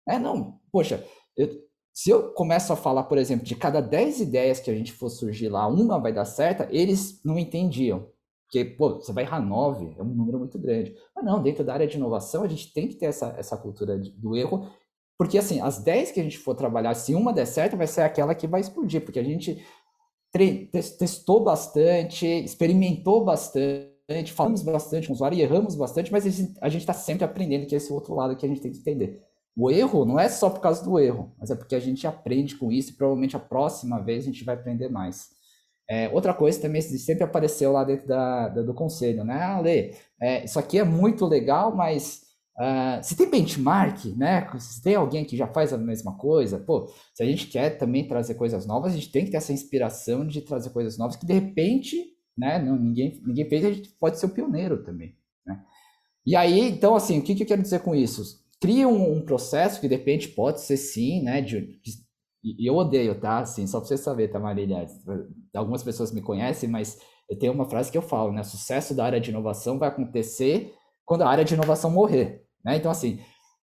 É, 0.09 0.19
não, 0.19 0.59
poxa, 0.71 1.05
eu, 1.37 1.49
se 1.93 2.11
eu 2.11 2.33
começo 2.35 2.73
a 2.73 2.77
falar, 2.77 3.05
por 3.05 3.19
exemplo, 3.19 3.47
de 3.47 3.57
cada 3.57 3.81
10 3.81 4.21
ideias 4.21 4.61
que 4.61 4.71
a 4.71 4.75
gente 4.75 4.93
for 4.93 5.09
surgir 5.09 5.49
lá, 5.49 5.67
uma 5.67 5.99
vai 5.99 6.13
dar 6.13 6.27
certa, 6.27 6.69
eles 6.71 7.21
não 7.25 7.39
entendiam. 7.39 8.07
Porque, 8.47 8.65
pô, 8.65 9.01
você 9.01 9.13
vai 9.13 9.25
errar 9.25 9.41
9, 9.41 9.97
é 9.99 10.03
um 10.03 10.07
número 10.07 10.39
muito 10.39 10.59
grande. 10.59 10.95
Mas 11.15 11.25
não, 11.25 11.43
dentro 11.43 11.65
da 11.65 11.75
área 11.75 11.87
de 11.87 11.97
inovação, 11.97 12.45
a 12.45 12.49
gente 12.49 12.73
tem 12.73 12.89
que 12.89 12.95
ter 12.95 13.07
essa, 13.07 13.35
essa 13.37 13.57
cultura 13.57 13.99
de, 13.99 14.11
do 14.13 14.37
erro, 14.37 14.71
porque, 15.19 15.39
assim, 15.39 15.61
as 15.61 15.83
10 15.83 16.13
que 16.13 16.21
a 16.21 16.23
gente 16.23 16.39
for 16.39 16.55
trabalhar, 16.55 16.95
se 16.95 17.15
uma 17.15 17.33
der 17.33 17.47
certo, 17.47 17.77
vai 17.77 17.87
ser 17.87 18.03
aquela 18.03 18.35
que 18.35 18.47
vai 18.47 18.61
explodir, 18.61 19.05
porque 19.05 19.19
a 19.19 19.25
gente 19.25 19.65
testou 20.99 21.43
bastante, 21.43 22.27
experimentou 22.27 23.25
bastante, 23.25 24.33
falamos 24.33 24.63
bastante 24.63 25.07
com 25.07 25.15
o 25.15 25.17
usuário 25.17 25.39
e 25.39 25.43
erramos 25.43 25.75
bastante, 25.75 26.13
mas 26.13 26.27
a 26.61 26.69
gente 26.69 26.83
está 26.83 26.93
sempre 26.93 27.25
aprendendo 27.25 27.67
que 27.67 27.75
é 27.75 27.79
esse 27.79 27.93
outro 27.93 28.15
lado 28.15 28.37
que 28.37 28.45
a 28.45 28.49
gente 28.49 28.61
tem 28.61 28.71
que 28.71 28.79
entender. 28.79 29.23
O 29.57 29.71
erro 29.71 30.05
não 30.05 30.21
é 30.21 30.29
só 30.29 30.51
por 30.51 30.61
causa 30.61 30.85
do 30.85 30.99
erro, 30.99 31.35
mas 31.39 31.51
é 31.51 31.57
porque 31.57 31.75
a 31.75 31.81
gente 31.81 32.07
aprende 32.07 32.57
com 32.57 32.71
isso 32.71 32.91
e 32.91 32.95
provavelmente 32.95 33.37
a 33.37 33.41
próxima 33.41 33.99
vez 33.99 34.25
a 34.25 34.27
gente 34.27 34.45
vai 34.45 34.55
aprender 34.55 34.91
mais. 34.91 35.31
É, 35.89 36.09
outra 36.09 36.35
coisa 36.35 36.61
também 36.61 36.81
sempre 36.83 37.23
apareceu 37.23 37.71
lá 37.73 37.85
dentro 37.85 38.09
da, 38.09 38.49
da 38.49 38.63
do 38.63 38.75
conselho, 38.75 39.23
né? 39.25 39.41
Ah, 39.41 39.61
Lê, 39.61 39.95
é, 40.21 40.45
isso 40.45 40.59
aqui 40.59 40.79
é 40.79 40.85
muito 40.85 41.25
legal, 41.27 41.75
mas 41.77 42.23
uh, 42.59 43.03
se 43.03 43.17
tem 43.17 43.31
benchmark, 43.31 44.05
né? 44.17 44.49
Se 44.59 44.83
tem 44.83 44.97
alguém 44.97 45.25
que 45.25 45.37
já 45.37 45.47
faz 45.47 45.73
a 45.73 45.79
mesma 45.79 46.17
coisa, 46.17 46.59
pô, 46.59 46.89
se 47.15 47.23
a 47.23 47.27
gente 47.27 47.47
quer 47.47 47.79
também 47.79 48.07
trazer 48.09 48.35
coisas 48.35 48.67
novas, 48.67 48.93
a 48.93 48.97
gente 48.97 49.13
tem 49.13 49.25
que 49.25 49.31
ter 49.31 49.37
essa 49.37 49.53
inspiração 49.53 50.27
de 50.27 50.41
trazer 50.43 50.71
coisas 50.71 50.99
novas 50.99 51.15
que 51.17 51.27
de 51.27 51.35
repente, 51.35 52.05
né? 52.37 52.59
Não, 52.59 52.77
ninguém, 52.77 53.23
ninguém 53.25 53.49
fez, 53.49 53.65
a 53.65 53.73
gente 53.73 53.91
pode 54.01 54.19
ser 54.19 54.27
o 54.27 54.31
pioneiro 54.31 54.83
também, 54.83 55.17
né? 55.47 55.63
E 56.27 56.35
aí, 56.37 56.61
então, 56.61 56.97
assim, 56.97 57.21
o 57.21 57.23
que, 57.23 57.35
que 57.35 57.45
eu 57.45 57.47
quero 57.47 57.63
dizer 57.63 57.81
com 57.81 57.95
isso? 57.95 58.45
Cria 58.61 58.89
um, 58.89 59.19
um 59.19 59.23
processo 59.25 59.81
que 59.81 59.89
de 59.89 59.95
repente 59.95 60.29
pode 60.29 60.61
ser 60.63 60.77
sim, 60.77 61.23
né? 61.23 61.41
De, 61.41 61.81
de 61.81 62.06
e 62.63 62.67
eu 62.67 62.77
odeio, 62.77 63.19
tá? 63.19 63.39
Assim, 63.39 63.67
só 63.67 63.81
pra 63.81 63.89
você 63.89 63.97
saber, 63.97 64.29
tá, 64.29 64.39
Marília? 64.39 64.87
Algumas 65.55 65.83
pessoas 65.83 66.13
me 66.13 66.23
conhecem, 66.23 66.69
mas 66.69 66.99
eu 67.29 67.39
tenho 67.39 67.53
uma 67.53 67.69
frase 67.69 67.91
que 67.91 67.99
eu 67.99 68.03
falo, 68.03 68.33
né? 68.33 68.43
Sucesso 68.43 68.95
da 68.95 69.05
área 69.05 69.21
de 69.21 69.31
inovação 69.31 69.79
vai 69.79 69.89
acontecer 69.89 70.73
quando 71.05 71.23
a 71.23 71.29
área 71.29 71.45
de 71.45 71.55
inovação 71.55 71.91
morrer, 71.91 72.45
né? 72.65 72.77
Então, 72.77 72.91
assim, 72.91 73.21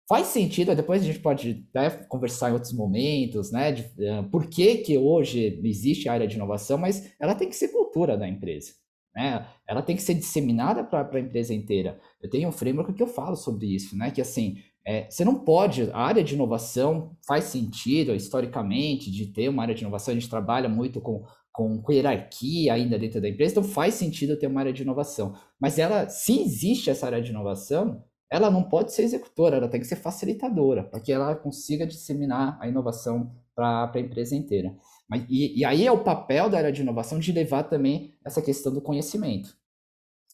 faz 0.08 0.28
sentido, 0.28 0.74
depois 0.74 1.02
a 1.02 1.04
gente 1.04 1.20
pode 1.20 1.66
até 1.74 1.90
conversar 2.06 2.50
em 2.50 2.54
outros 2.54 2.72
momentos, 2.72 3.52
né? 3.52 3.72
De, 3.72 3.82
uh, 3.82 4.28
por 4.30 4.46
que 4.46 4.78
que 4.78 4.98
hoje 4.98 5.60
existe 5.64 6.08
a 6.08 6.12
área 6.12 6.26
de 6.26 6.36
inovação, 6.36 6.78
mas 6.78 7.12
ela 7.20 7.34
tem 7.34 7.48
que 7.48 7.56
ser 7.56 7.68
cultura 7.68 8.16
da 8.16 8.28
empresa, 8.28 8.72
né? 9.14 9.46
Ela 9.66 9.82
tem 9.82 9.96
que 9.96 10.02
ser 10.02 10.14
disseminada 10.14 10.84
para 10.84 11.08
a 11.10 11.20
empresa 11.20 11.54
inteira. 11.54 12.00
Eu 12.22 12.30
tenho 12.30 12.48
um 12.48 12.52
framework 12.52 12.92
que 12.92 13.02
eu 13.02 13.06
falo 13.06 13.36
sobre 13.36 13.66
isso, 13.74 13.96
né? 13.96 14.10
Que, 14.10 14.20
assim, 14.20 14.56
é, 14.90 15.06
você 15.10 15.22
não 15.22 15.40
pode, 15.40 15.82
a 15.92 15.98
área 15.98 16.24
de 16.24 16.34
inovação 16.34 17.14
faz 17.26 17.44
sentido, 17.44 18.14
historicamente, 18.14 19.10
de 19.10 19.26
ter 19.26 19.50
uma 19.50 19.62
área 19.62 19.74
de 19.74 19.82
inovação, 19.82 20.12
a 20.12 20.14
gente 20.14 20.30
trabalha 20.30 20.66
muito 20.66 20.98
com, 20.98 21.26
com, 21.52 21.92
hierarquia 21.92 22.72
ainda 22.72 22.98
dentro 22.98 23.20
da 23.20 23.28
empresa, 23.28 23.52
então 23.52 23.62
faz 23.62 23.92
sentido 23.92 24.38
ter 24.38 24.46
uma 24.46 24.60
área 24.60 24.72
de 24.72 24.80
inovação. 24.80 25.34
Mas 25.60 25.78
ela, 25.78 26.08
se 26.08 26.40
existe 26.40 26.88
essa 26.88 27.04
área 27.04 27.20
de 27.20 27.28
inovação, 27.28 28.02
ela 28.30 28.50
não 28.50 28.62
pode 28.62 28.94
ser 28.94 29.02
executora, 29.02 29.58
ela 29.58 29.68
tem 29.68 29.78
que 29.78 29.86
ser 29.86 29.96
facilitadora, 29.96 30.84
para 30.84 31.00
que 31.00 31.12
ela 31.12 31.36
consiga 31.36 31.86
disseminar 31.86 32.56
a 32.58 32.66
inovação 32.66 33.30
para 33.54 33.92
a 33.94 34.00
empresa 34.00 34.34
inteira. 34.34 34.74
Mas, 35.06 35.26
e, 35.28 35.58
e 35.58 35.64
aí 35.66 35.86
é 35.86 35.92
o 35.92 36.02
papel 36.02 36.48
da 36.48 36.56
área 36.56 36.72
de 36.72 36.80
inovação 36.80 37.18
de 37.18 37.30
levar 37.30 37.64
também 37.64 38.14
essa 38.24 38.40
questão 38.40 38.72
do 38.72 38.80
conhecimento. 38.80 39.54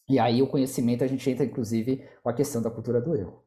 E 0.07 0.17
aí 0.17 0.41
o 0.41 0.47
conhecimento 0.47 1.03
a 1.03 1.07
gente 1.07 1.29
entra, 1.29 1.43
inclusive, 1.43 2.07
com 2.23 2.29
a 2.29 2.33
questão 2.33 2.61
da 2.61 2.71
cultura 2.71 3.01
do 3.01 3.13
erro. 3.17 3.44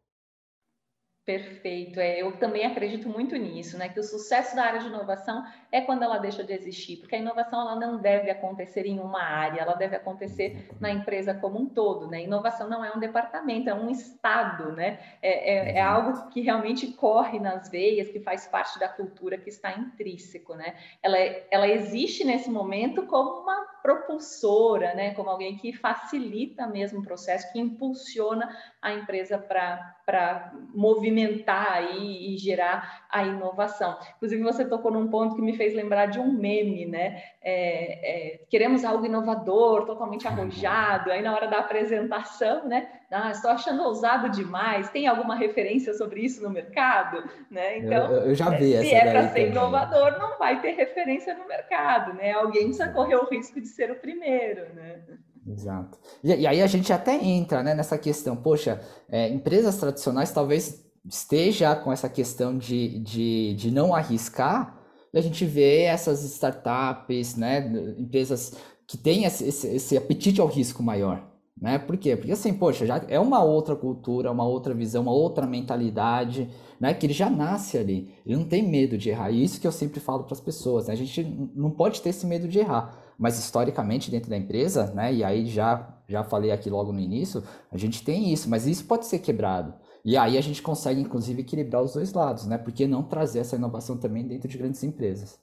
Perfeito. 1.29 2.01
É, 2.01 2.23
eu 2.23 2.39
também 2.39 2.65
acredito 2.65 3.07
muito 3.07 3.37
nisso, 3.37 3.77
né? 3.77 3.91
Que 3.91 4.01
o 4.01 4.03
sucesso 4.03 4.57
da 4.57 4.65
área 4.65 4.81
de 4.81 4.87
inovação 4.87 5.45
é 5.71 5.81
quando 5.81 6.03
ela 6.03 6.19
deixa 6.19 6.43
de 6.43 6.53
existir, 6.53 6.97
porque 6.97 7.15
a 7.15 7.19
inovação 7.19 7.61
ela 7.61 7.77
não 7.77 7.99
deve 7.99 8.31
acontecer 8.31 8.87
em 8.87 8.99
uma 8.99 9.23
área, 9.23 9.61
ela 9.61 9.75
deve 9.75 9.97
acontecer 9.97 10.69
na 10.81 10.91
empresa 10.91 11.35
como 11.35 11.59
um 11.59 11.67
todo, 11.67 12.07
né? 12.07 12.23
Inovação 12.23 12.69
não 12.69 12.85
é 12.85 12.95
um 12.95 12.99
departamento, 12.99 13.69
é 13.69 13.75
um 13.75 13.91
estado, 13.91 14.73
né? 14.73 14.99
É, 15.21 15.55
é, 15.55 15.79
é 15.79 15.81
algo 15.81 16.31
que 16.31 16.41
realmente 16.41 16.87
corre 16.89 17.39
nas 17.39 17.69
veias, 17.69 18.09
que 18.09 18.21
faz 18.21 18.47
parte 18.47 18.79
da 18.79 18.89
cultura, 18.89 19.37
que 19.37 19.51
está 19.51 19.73
intrínseco, 19.73 20.55
né? 20.55 20.75
Ela, 21.03 21.19
ela 21.51 21.69
existe 21.69 22.25
nesse 22.25 22.51
momento 22.51 23.07
como 23.07 23.43
uma 23.43 23.67
propulsora, 23.83 24.95
né? 24.95 25.15
Como 25.15 25.29
alguém 25.29 25.57
que 25.57 25.73
facilita 25.73 26.67
mesmo 26.67 27.01
o 27.01 27.03
processo, 27.03 27.51
que 27.53 27.59
impulsiona 27.59 28.49
a 28.81 28.93
empresa 28.93 29.39
para 29.39 30.53
movimentar 30.75 31.73
aí 31.73 32.35
e 32.35 32.39
gerar 32.39 33.07
a 33.11 33.23
inovação. 33.25 33.99
Inclusive, 34.17 34.43
você 34.43 34.65
tocou 34.65 34.91
num 34.91 35.09
ponto 35.09 35.35
que 35.35 35.43
me 35.43 35.58
fez 35.59 35.75
lembrar 35.75 36.07
de 36.07 36.19
um 36.19 36.33
meme, 36.33 36.87
né? 36.87 37.23
É, 37.43 38.33
é, 38.33 38.41
queremos 38.49 38.83
algo 38.85 39.05
inovador, 39.05 39.85
totalmente 39.85 40.27
arrojado, 40.27 41.11
aí 41.11 41.21
na 41.21 41.35
hora 41.35 41.47
da 41.47 41.59
apresentação, 41.59 42.67
né? 42.67 42.89
Ah, 43.11 43.31
estou 43.31 43.51
achando 43.51 43.83
ousado 43.83 44.31
demais, 44.31 44.89
tem 44.91 45.07
alguma 45.07 45.35
referência 45.35 45.93
sobre 45.93 46.23
isso 46.23 46.43
no 46.43 46.51
mercado? 46.51 47.23
Né? 47.51 47.79
Então, 47.79 48.11
eu, 48.11 48.29
eu 48.29 48.35
já 48.35 48.49
vi 48.51 48.79
se 48.79 48.95
é 48.95 49.11
para 49.11 49.29
ser 49.29 49.49
inovador, 49.49 50.19
não 50.19 50.39
vai 50.39 50.61
ter 50.63 50.73
referência 50.73 51.35
no 51.35 51.47
mercado, 51.47 52.15
né? 52.15 52.33
Alguém 52.33 52.65
precisa 52.65 52.89
correr 52.89 53.17
o 53.17 53.29
risco 53.29 53.61
de 53.61 53.69
ser 53.69 53.91
o 53.91 53.97
primeiro, 53.97 54.73
né? 54.75 55.01
Exato. 55.47 55.99
E, 56.23 56.35
e, 56.35 56.47
aí 56.47 56.63
a 56.63 56.67
gente 56.67 56.93
até 56.93 57.15
entra 57.15 57.63
né, 57.63 57.75
nessa 57.75 57.99
questão, 57.99 58.37
poxa, 58.37 58.81
é, 59.11 59.29
empresas 59.29 59.77
tradicionais 59.77 60.31
talvez 60.31 60.87
esteja 61.09 61.75
com 61.75 61.93
essa 61.93 62.09
questão 62.09 62.57
de, 62.57 62.99
de, 62.99 63.55
de 63.55 63.71
não 63.71 63.95
arriscar, 63.95 64.78
a 65.15 65.21
gente 65.21 65.45
vê 65.45 65.83
essas 65.83 66.23
startups, 66.25 67.37
né, 67.37 67.67
empresas 67.99 68.55
que 68.87 68.97
têm 68.97 69.25
esse, 69.25 69.45
esse, 69.45 69.67
esse 69.69 69.97
apetite 69.97 70.41
ao 70.41 70.47
risco 70.47 70.83
maior. 70.83 71.27
Né? 71.61 71.79
Por 71.79 71.97
quê? 71.97 72.15
Porque 72.17 72.33
assim, 72.33 72.55
poxa, 72.55 72.87
já 72.87 73.05
é 73.09 73.19
uma 73.19 73.43
outra 73.43 73.75
cultura, 73.75 74.31
uma 74.31 74.45
outra 74.45 74.73
visão, 74.73 75.03
uma 75.03 75.13
outra 75.13 75.45
mentalidade, 75.45 76.49
né? 76.79 76.95
Que 76.95 77.05
ele 77.05 77.13
já 77.13 77.29
nasce 77.29 77.77
ali. 77.77 78.15
Ele 78.25 78.37
não 78.37 78.45
tem 78.45 78.63
medo 78.63 78.97
de 78.97 79.11
errar. 79.11 79.33
E 79.33 79.43
isso 79.43 79.61
que 79.61 79.67
eu 79.67 79.73
sempre 79.73 79.99
falo 79.99 80.23
para 80.23 80.35
as 80.35 80.41
pessoas, 80.41 80.87
né? 80.87 80.93
A 80.93 80.97
gente 80.97 81.25
não 81.57 81.69
pode 81.69 82.01
ter 82.01 82.11
esse 82.11 82.25
medo 82.25 82.47
de 82.47 82.61
errar 82.61 82.97
mas 83.19 83.37
historicamente 83.37 84.11
dentro 84.11 84.31
da 84.31 84.37
empresa, 84.37 84.93
né, 84.95 85.13
e 85.13 85.25
aí 85.25 85.45
já, 85.47 85.89
já 86.07 86.23
falei 86.23 86.53
aqui 86.53 86.71
logo 86.71 86.93
no 86.93 87.01
início, 87.01 87.43
a 87.71 87.77
gente 87.77 88.05
tem 88.05 88.33
isso, 88.33 88.49
mas 88.49 88.67
isso 88.67 88.85
pode 88.85 89.07
ser 89.07 89.19
quebrado. 89.19 89.75
E 90.09 90.17
aí 90.17 90.39
a 90.39 90.41
gente 90.41 90.63
consegue, 90.63 91.03
inclusive, 91.03 91.43
equilibrar 91.43 91.83
os 91.83 91.93
dois 91.93 92.15
lados, 92.15 92.47
né? 92.47 92.57
Por 92.57 92.73
que 92.73 92.87
não 92.87 93.03
trazer 93.03 93.41
essa 93.41 93.57
inovação 93.57 93.99
também 93.99 94.27
dentro 94.27 94.49
de 94.49 94.57
grandes 94.57 94.83
empresas? 94.83 95.39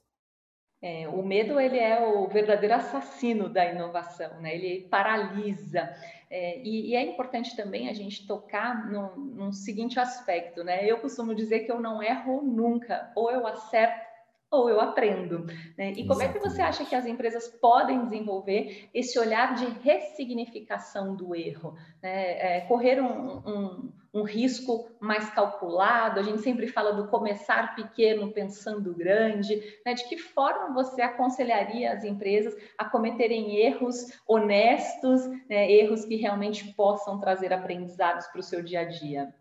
É, 0.82 1.06
o 1.06 1.22
medo 1.22 1.60
ele 1.60 1.78
é 1.78 2.04
o 2.04 2.26
verdadeiro 2.26 2.74
assassino 2.74 3.48
da 3.48 3.64
inovação, 3.64 4.40
né? 4.40 4.56
Ele 4.56 4.88
paralisa. 4.88 5.88
É, 6.28 6.60
e, 6.64 6.90
e, 6.90 6.96
é 6.96 7.02
importante 7.08 7.54
também 7.54 7.88
a 7.88 7.92
gente 7.92 8.26
tocar 8.26 8.90
no, 8.90 9.14
no 9.14 9.52
seguinte 9.52 10.00
aspecto, 10.00 10.64
né? 10.64 10.84
Eu 10.84 10.98
costumo 10.98 11.32
dizer 11.32 11.60
que 11.60 11.70
eu 11.70 11.78
não 11.78 12.02
erro 12.02 12.42
nunca, 12.42 13.12
ou 13.14 13.30
eu 13.30 13.46
acerto 13.46 14.04
ou 14.50 14.70
eu 14.70 14.80
aprendo. 14.80 15.46
Né? 15.76 15.92
E 15.92 16.06
como 16.06 16.22
é 16.22 16.32
que 16.32 16.38
você 16.38 16.62
acha 16.62 16.84
que 16.84 16.94
as 16.94 17.06
empresas 17.06 17.48
podem 17.48 18.04
desenvolver 18.04 18.88
esse 18.94 19.18
olhar 19.18 19.54
de 19.54 19.66
ressignificação 19.80 21.14
do 21.14 21.34
erro? 21.34 21.76
Né? 22.02 22.58
É, 22.58 22.60
correr 22.62 23.00
um, 23.00 23.38
um, 23.38 23.92
um, 24.20 24.22
risco 24.22 24.88
mais 25.00 25.30
calculado, 25.30 26.20
a 26.20 26.22
gente 26.22 26.40
sempre 26.40 26.66
fala 26.66 26.92
do 26.92 27.08
começar 27.08 27.74
pequeno 27.74 28.32
pensando 28.32 28.94
grande. 28.94 29.62
Né? 29.84 29.94
De 29.94 30.08
que 30.08 30.16
forma 30.18 30.74
você 30.74 31.02
aconselharia 31.02 31.92
as 31.92 32.04
empresas 32.04 32.54
a 32.78 32.84
cometerem 32.84 33.56
erros 33.56 34.12
honestos, 34.26 35.26
né? 35.48 35.70
erros 35.70 36.04
que 36.04 36.16
realmente 36.16 36.72
possam 36.74 37.20
trazer 37.20 37.52
aprendizados 37.52 38.26
para 38.28 38.40
o 38.40 38.42
seu 38.42 38.62
dia 38.62 38.80
a 38.80 38.84
dia? 38.84 39.34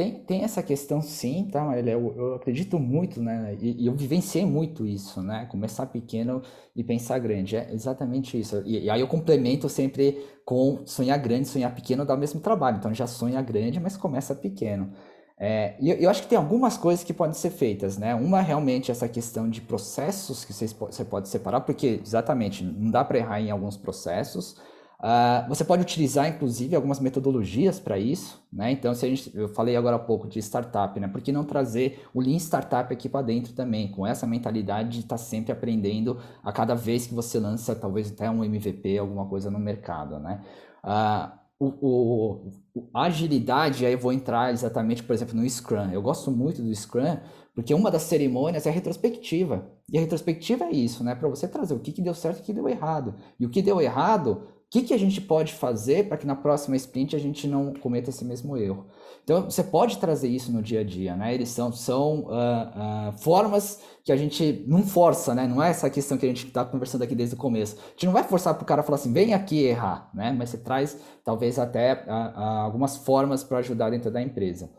Tem, 0.00 0.14
tem 0.14 0.44
essa 0.44 0.62
questão 0.62 1.02
sim, 1.02 1.50
tá, 1.52 1.62
Marília? 1.62 1.90
Eu, 1.90 2.14
eu 2.16 2.34
acredito 2.34 2.78
muito, 2.78 3.22
né? 3.22 3.54
E, 3.60 3.82
e, 3.82 3.86
eu 3.86 3.94
vivenciei 3.94 4.46
muito 4.46 4.86
isso, 4.86 5.20
né? 5.20 5.44
Começar 5.50 5.84
pequeno 5.84 6.40
e 6.74 6.82
pensar 6.82 7.18
grande. 7.18 7.54
É 7.54 7.70
exatamente 7.70 8.40
isso. 8.40 8.62
E, 8.64 8.84
e, 8.84 8.88
aí 8.88 8.98
eu 8.98 9.06
complemento 9.06 9.68
sempre 9.68 10.24
com 10.42 10.86
sonhar 10.86 11.18
grande, 11.18 11.48
sonhar 11.48 11.74
pequeno 11.74 12.06
dá 12.06 12.14
o 12.14 12.18
mesmo 12.18 12.40
trabalho. 12.40 12.78
Então 12.78 12.94
já 12.94 13.06
sonha 13.06 13.42
grande, 13.42 13.78
mas 13.78 13.94
começa 13.94 14.34
pequeno. 14.34 14.90
É, 15.38 15.76
e 15.78 15.90
eu, 15.90 15.96
eu, 15.98 16.08
acho 16.08 16.22
que 16.22 16.28
tem 16.28 16.38
algumas 16.38 16.78
coisas 16.78 17.04
que 17.04 17.12
podem 17.12 17.34
ser 17.34 17.50
feitas, 17.50 17.98
né? 17.98 18.14
Uma 18.14 18.40
realmente 18.40 18.90
essa 18.90 19.06
questão 19.06 19.50
de 19.50 19.60
processos 19.60 20.46
que 20.46 20.54
você 20.54 21.04
pode 21.04 21.28
separar, 21.28 21.60
porque 21.60 22.00
exatamente 22.02 22.64
não 22.64 22.90
dá 22.90 23.04
para 23.04 23.18
errar 23.18 23.38
em 23.42 23.50
alguns 23.50 23.76
processos. 23.76 24.56
Uh, 25.00 25.48
você 25.48 25.64
pode 25.64 25.80
utilizar, 25.80 26.28
inclusive, 26.28 26.76
algumas 26.76 27.00
metodologias 27.00 27.80
para 27.80 27.98
isso, 27.98 28.42
né? 28.52 28.70
Então, 28.70 28.94
se 28.94 29.06
a 29.06 29.08
gente, 29.08 29.34
eu 29.34 29.48
falei 29.48 29.74
agora 29.74 29.96
há 29.96 29.98
pouco 29.98 30.28
de 30.28 30.38
startup, 30.40 31.00
né? 31.00 31.08
Por 31.08 31.22
que 31.22 31.32
não 31.32 31.42
trazer 31.42 32.04
o 32.12 32.20
Lean 32.20 32.36
Startup 32.36 32.92
aqui 32.92 33.08
para 33.08 33.22
dentro 33.22 33.54
também, 33.54 33.90
com 33.90 34.06
essa 34.06 34.26
mentalidade 34.26 34.90
de 34.90 34.98
estar 35.00 35.16
tá 35.16 35.18
sempre 35.18 35.52
aprendendo 35.52 36.20
a 36.44 36.52
cada 36.52 36.74
vez 36.74 37.06
que 37.06 37.14
você 37.14 37.38
lança, 37.38 37.74
talvez 37.74 38.12
até 38.12 38.30
um 38.30 38.44
MVP, 38.44 38.98
alguma 38.98 39.24
coisa 39.24 39.50
no 39.50 39.58
mercado, 39.58 40.18
né? 40.18 40.42
Uh, 40.84 41.40
o, 41.58 42.42
o, 42.74 42.88
a 42.92 43.04
agilidade, 43.04 43.86
aí 43.86 43.94
eu 43.94 43.98
vou 43.98 44.12
entrar 44.12 44.52
exatamente, 44.52 45.02
por 45.02 45.14
exemplo, 45.14 45.34
no 45.34 45.48
Scrum. 45.48 45.90
Eu 45.92 46.02
gosto 46.02 46.30
muito 46.30 46.62
do 46.62 46.74
Scrum, 46.74 47.16
porque 47.54 47.72
uma 47.72 47.90
das 47.90 48.02
cerimônias 48.02 48.66
é 48.66 48.70
a 48.70 48.72
retrospectiva. 48.72 49.66
E 49.90 49.96
a 49.96 50.00
retrospectiva 50.00 50.64
é 50.64 50.72
isso, 50.72 51.02
né? 51.02 51.14
Para 51.14 51.28
você 51.28 51.48
trazer 51.48 51.74
o 51.74 51.80
que, 51.80 51.92
que 51.92 52.02
deu 52.02 52.14
certo 52.14 52.38
e 52.38 52.40
o 52.40 52.44
que 52.44 52.52
deu 52.52 52.68
errado. 52.68 53.14
E 53.38 53.46
o 53.46 53.50
que 53.50 53.62
deu 53.62 53.80
errado, 53.80 54.46
que, 54.70 54.82
que 54.82 54.94
a 54.94 54.98
gente 54.98 55.20
pode 55.20 55.52
fazer 55.52 56.06
para 56.06 56.16
que 56.16 56.24
na 56.24 56.36
próxima 56.36 56.76
sprint 56.76 57.16
a 57.16 57.18
gente 57.18 57.48
não 57.48 57.74
cometa 57.74 58.10
esse 58.10 58.24
mesmo 58.24 58.56
erro. 58.56 58.86
Então, 59.24 59.50
você 59.50 59.64
pode 59.64 59.98
trazer 59.98 60.28
isso 60.28 60.52
no 60.52 60.62
dia 60.62 60.80
a 60.80 60.84
dia, 60.84 61.16
né? 61.16 61.34
Eles 61.34 61.48
são, 61.48 61.72
são 61.72 62.20
uh, 62.20 63.08
uh, 63.08 63.12
formas 63.18 63.80
que 64.04 64.12
a 64.12 64.16
gente 64.16 64.64
não 64.68 64.84
força, 64.84 65.34
né? 65.34 65.46
Não 65.48 65.60
é 65.60 65.70
essa 65.70 65.90
questão 65.90 66.16
que 66.16 66.24
a 66.24 66.28
gente 66.28 66.46
está 66.46 66.64
conversando 66.64 67.02
aqui 67.02 67.16
desde 67.16 67.34
o 67.34 67.38
começo. 67.38 67.76
A 67.80 67.90
gente 67.90 68.06
não 68.06 68.12
vai 68.12 68.22
forçar 68.22 68.54
para 68.54 68.62
o 68.62 68.66
cara 68.66 68.84
falar 68.84 68.94
assim, 68.94 69.12
vem 69.12 69.34
aqui 69.34 69.64
errar, 69.64 70.08
né? 70.14 70.32
Mas 70.36 70.50
você 70.50 70.58
traz, 70.58 70.96
talvez, 71.24 71.58
até 71.58 72.04
uh, 72.06 72.40
algumas 72.40 72.96
formas 72.96 73.42
para 73.42 73.58
ajudar 73.58 73.90
dentro 73.90 74.10
da 74.10 74.22
empresa. 74.22 74.70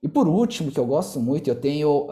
E 0.00 0.08
por 0.08 0.28
último, 0.28 0.70
que 0.70 0.78
eu 0.78 0.86
gosto 0.86 1.20
muito, 1.20 1.48
eu 1.48 1.54
tenho 1.54 2.08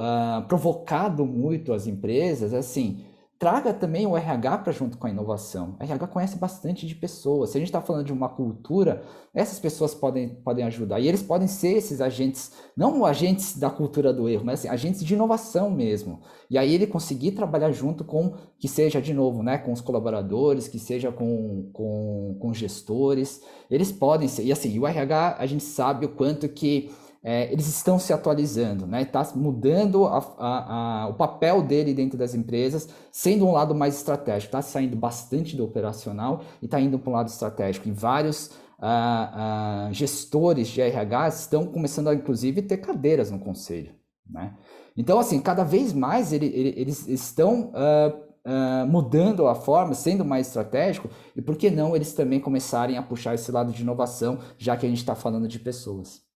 provocado 0.47 1.27
muito 1.27 1.73
as 1.73 1.89
empresas, 1.89 2.53
é 2.53 2.59
assim, 2.59 3.05
traga 3.41 3.73
também 3.73 4.07
o 4.07 4.15
RH 4.15 4.59
para 4.59 4.71
junto 4.71 4.99
com 4.99 5.07
a 5.07 5.11
inovação. 5.11 5.75
A 5.81 5.85
RH 5.85 6.09
conhece 6.09 6.37
bastante 6.37 6.87
de 6.87 6.95
pessoas. 6.95 7.49
Se 7.49 7.57
a 7.57 7.59
gente 7.61 7.71
está 7.71 7.81
falando 7.81 8.05
de 8.05 8.13
uma 8.13 8.29
cultura, 8.29 9.03
essas 9.33 9.59
pessoas 9.59 9.95
podem, 9.95 10.29
podem 10.45 10.63
ajudar. 10.67 11.01
E 11.01 11.09
eles 11.09 11.23
podem 11.23 11.49
ser 11.49 11.79
esses 11.79 12.03
agentes, 12.03 12.53
não 12.77 13.03
agentes 13.03 13.57
da 13.57 13.71
cultura 13.71 14.13
do 14.13 14.29
erro, 14.29 14.45
mas 14.45 14.61
assim, 14.61 14.69
agentes 14.69 15.03
de 15.03 15.15
inovação 15.15 15.71
mesmo. 15.71 16.21
E 16.51 16.59
aí 16.59 16.75
ele 16.75 16.87
conseguir 16.87 17.31
trabalhar 17.31 17.73
junto 17.73 18.05
com, 18.05 18.35
que 18.59 18.69
seja 18.69 19.01
de 19.01 19.15
novo, 19.15 19.43
né, 19.43 19.57
com 19.57 19.73
os 19.73 19.81
colaboradores, 19.81 20.69
que 20.69 20.79
seja 20.79 21.11
com, 21.11 21.71
com, 21.73 22.37
com 22.39 22.53
gestores. 22.53 23.41
Eles 23.71 23.91
podem 23.91 24.29
ser. 24.29 24.45
E 24.45 24.53
assim, 24.53 24.79
o 24.79 24.87
RH, 24.87 25.37
a 25.39 25.47
gente 25.47 25.65
sabe 25.65 26.05
o 26.05 26.11
quanto 26.11 26.47
que 26.47 26.91
é, 27.23 27.53
eles 27.53 27.69
estão 27.69 27.99
se 27.99 28.13
atualizando, 28.13 28.87
né? 28.87 29.03
Está 29.03 29.27
mudando 29.35 30.07
a, 30.07 30.19
a, 30.39 31.03
a, 31.03 31.09
o 31.09 31.15
papel 31.15 31.63
dele 31.63 31.93
dentro 31.93 32.17
das 32.17 32.35
empresas, 32.35 32.89
sendo 33.13 33.47
um 33.47 33.53
lado 33.53 33.75
mais 33.75 33.97
estratégico. 33.97 34.49
Está 34.49 34.63
saindo 34.63 34.97
bastante 34.97 35.55
do 35.55 35.65
operacional 35.65 36.43
e 36.63 36.65
está 36.65 36.81
indo 36.81 36.99
para 36.99 37.11
um 37.11 37.15
lado 37.15 37.29
estratégico. 37.29 37.89
E 37.89 37.93
vários 37.93 38.51
ah, 38.79 39.89
ah, 39.89 39.93
gestores 39.93 40.69
de 40.69 40.81
RH 40.81 41.29
estão 41.29 41.67
começando 41.67 42.09
a, 42.09 42.15
inclusive, 42.15 42.63
ter 42.63 42.79
cadeiras 42.79 43.31
no 43.31 43.39
conselho, 43.39 43.95
né? 44.29 44.55
Então, 44.97 45.19
assim, 45.19 45.41
cada 45.41 45.63
vez 45.63 45.93
mais 45.93 46.33
ele, 46.33 46.47
ele, 46.47 46.75
eles 46.77 47.07
estão 47.07 47.71
uh, 47.73 48.87
mudando 48.87 49.47
a 49.47 49.55
forma, 49.55 49.95
sendo 49.95 50.25
mais 50.25 50.49
estratégico, 50.49 51.09
e 51.37 51.41
por 51.41 51.57
que 51.57 51.71
não 51.71 51.95
eles 51.95 52.13
também 52.13 52.41
começarem 52.41 52.97
a 52.97 53.03
puxar 53.03 53.35
esse 53.35 53.53
lado 53.53 53.73
de 53.73 53.83
inovação, 53.83 54.39
já 54.59 54.77
que 54.77 54.85
a 54.85 54.89
gente 54.89 54.99
está 54.99 55.15
falando 55.15 55.47
de 55.47 55.59
pessoas? 55.59 56.30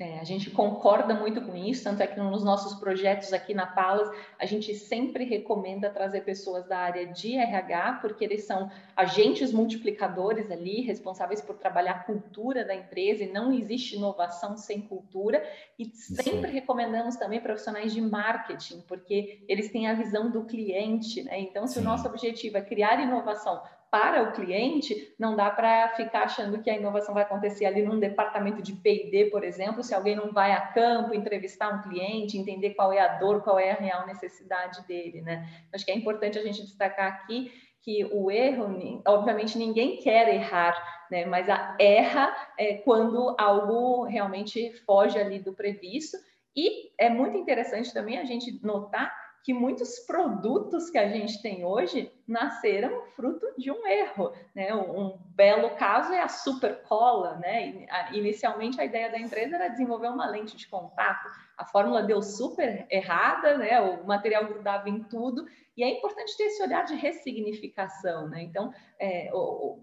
É, 0.00 0.20
a 0.20 0.24
gente 0.24 0.48
concorda 0.52 1.12
muito 1.12 1.40
com 1.40 1.56
isso, 1.56 1.82
tanto 1.82 2.00
é 2.04 2.06
que 2.06 2.20
nos 2.20 2.44
nossos 2.44 2.78
projetos 2.78 3.32
aqui 3.32 3.52
na 3.52 3.66
Palas, 3.66 4.08
a 4.38 4.46
gente 4.46 4.72
sempre 4.72 5.24
recomenda 5.24 5.90
trazer 5.90 6.20
pessoas 6.20 6.64
da 6.68 6.78
área 6.78 7.04
de 7.06 7.34
RH, 7.34 7.94
porque 8.00 8.24
eles 8.24 8.44
são 8.44 8.70
agentes 8.96 9.52
multiplicadores 9.52 10.52
ali, 10.52 10.82
responsáveis 10.82 11.40
por 11.40 11.56
trabalhar 11.56 11.92
a 11.92 12.04
cultura 12.04 12.64
da 12.64 12.76
empresa, 12.76 13.24
e 13.24 13.32
não 13.32 13.52
existe 13.52 13.96
inovação 13.96 14.56
sem 14.56 14.80
cultura. 14.82 15.44
E 15.76 15.86
sempre 15.86 16.48
recomendamos 16.48 17.16
também 17.16 17.40
profissionais 17.40 17.92
de 17.92 18.00
marketing, 18.00 18.84
porque 18.86 19.44
eles 19.48 19.72
têm 19.72 19.88
a 19.88 19.94
visão 19.94 20.30
do 20.30 20.44
cliente, 20.44 21.24
né? 21.24 21.40
Então, 21.40 21.66
se 21.66 21.74
Sim. 21.74 21.80
o 21.80 21.82
nosso 21.82 22.06
objetivo 22.06 22.56
é 22.56 22.60
criar 22.60 23.02
inovação 23.02 23.60
para 23.90 24.22
o 24.22 24.32
cliente, 24.32 25.14
não 25.18 25.34
dá 25.34 25.50
para 25.50 25.88
ficar 25.90 26.24
achando 26.24 26.60
que 26.62 26.68
a 26.68 26.76
inovação 26.76 27.14
vai 27.14 27.22
acontecer 27.22 27.64
ali 27.64 27.82
num 27.82 27.98
departamento 27.98 28.62
de 28.62 28.72
P&D, 28.74 29.26
por 29.30 29.42
exemplo, 29.42 29.82
se 29.82 29.94
alguém 29.94 30.14
não 30.14 30.32
vai 30.32 30.52
a 30.52 30.60
campo 30.60 31.14
entrevistar 31.14 31.74
um 31.74 31.82
cliente, 31.82 32.36
entender 32.36 32.74
qual 32.74 32.92
é 32.92 33.00
a 33.00 33.18
dor, 33.18 33.42
qual 33.42 33.58
é 33.58 33.70
a 33.70 33.76
real 33.76 34.06
necessidade 34.06 34.86
dele, 34.86 35.22
né? 35.22 35.48
Acho 35.72 35.84
que 35.84 35.90
é 35.90 35.96
importante 35.96 36.38
a 36.38 36.42
gente 36.42 36.62
destacar 36.62 37.06
aqui 37.06 37.50
que 37.80 38.04
o 38.12 38.30
erro, 38.30 38.66
obviamente 39.06 39.56
ninguém 39.56 39.96
quer 39.96 40.28
errar, 40.34 40.76
né? 41.10 41.24
Mas 41.24 41.48
a 41.48 41.76
erra 41.80 42.36
é 42.58 42.74
quando 42.74 43.34
algo 43.38 44.04
realmente 44.04 44.72
foge 44.84 45.18
ali 45.18 45.38
do 45.38 45.54
previsto. 45.54 46.18
E 46.54 46.90
é 46.98 47.08
muito 47.08 47.38
interessante 47.38 47.94
também 47.94 48.18
a 48.18 48.24
gente 48.24 48.60
notar 48.62 49.10
que 49.44 49.54
muitos 49.54 50.00
produtos 50.00 50.90
que 50.90 50.98
a 50.98 51.08
gente 51.08 51.40
tem 51.40 51.64
hoje 51.64 52.12
nasceram 52.28 53.06
fruto 53.16 53.46
de 53.56 53.70
um 53.70 53.86
erro. 53.86 54.32
Né? 54.54 54.74
Um, 54.74 55.18
belo 55.30 55.70
caso 55.76 56.12
é 56.12 56.20
a 56.20 56.28
super 56.28 56.82
cola. 56.82 57.36
Né? 57.36 57.86
Inicialmente, 58.12 58.80
a 58.80 58.84
ideia 58.84 59.10
da 59.10 59.18
empresa 59.18 59.56
era 59.56 59.68
desenvolver 59.68 60.08
uma 60.08 60.28
lente 60.28 60.56
de 60.56 60.68
contato. 60.68 61.26
A 61.56 61.64
fórmula 61.64 62.02
deu 62.02 62.22
super 62.22 62.86
errada, 62.90 63.56
né? 63.56 63.80
o 63.80 64.06
material 64.06 64.44
grudava 64.46 64.88
em 64.88 65.02
tudo, 65.02 65.46
e 65.78 65.82
é 65.84 65.88
importante 65.88 66.36
ter 66.36 66.44
esse 66.44 66.60
olhar 66.60 66.84
de 66.84 66.96
ressignificação. 66.96 68.28
Né? 68.28 68.42
Então, 68.42 68.74
é, 68.98 69.30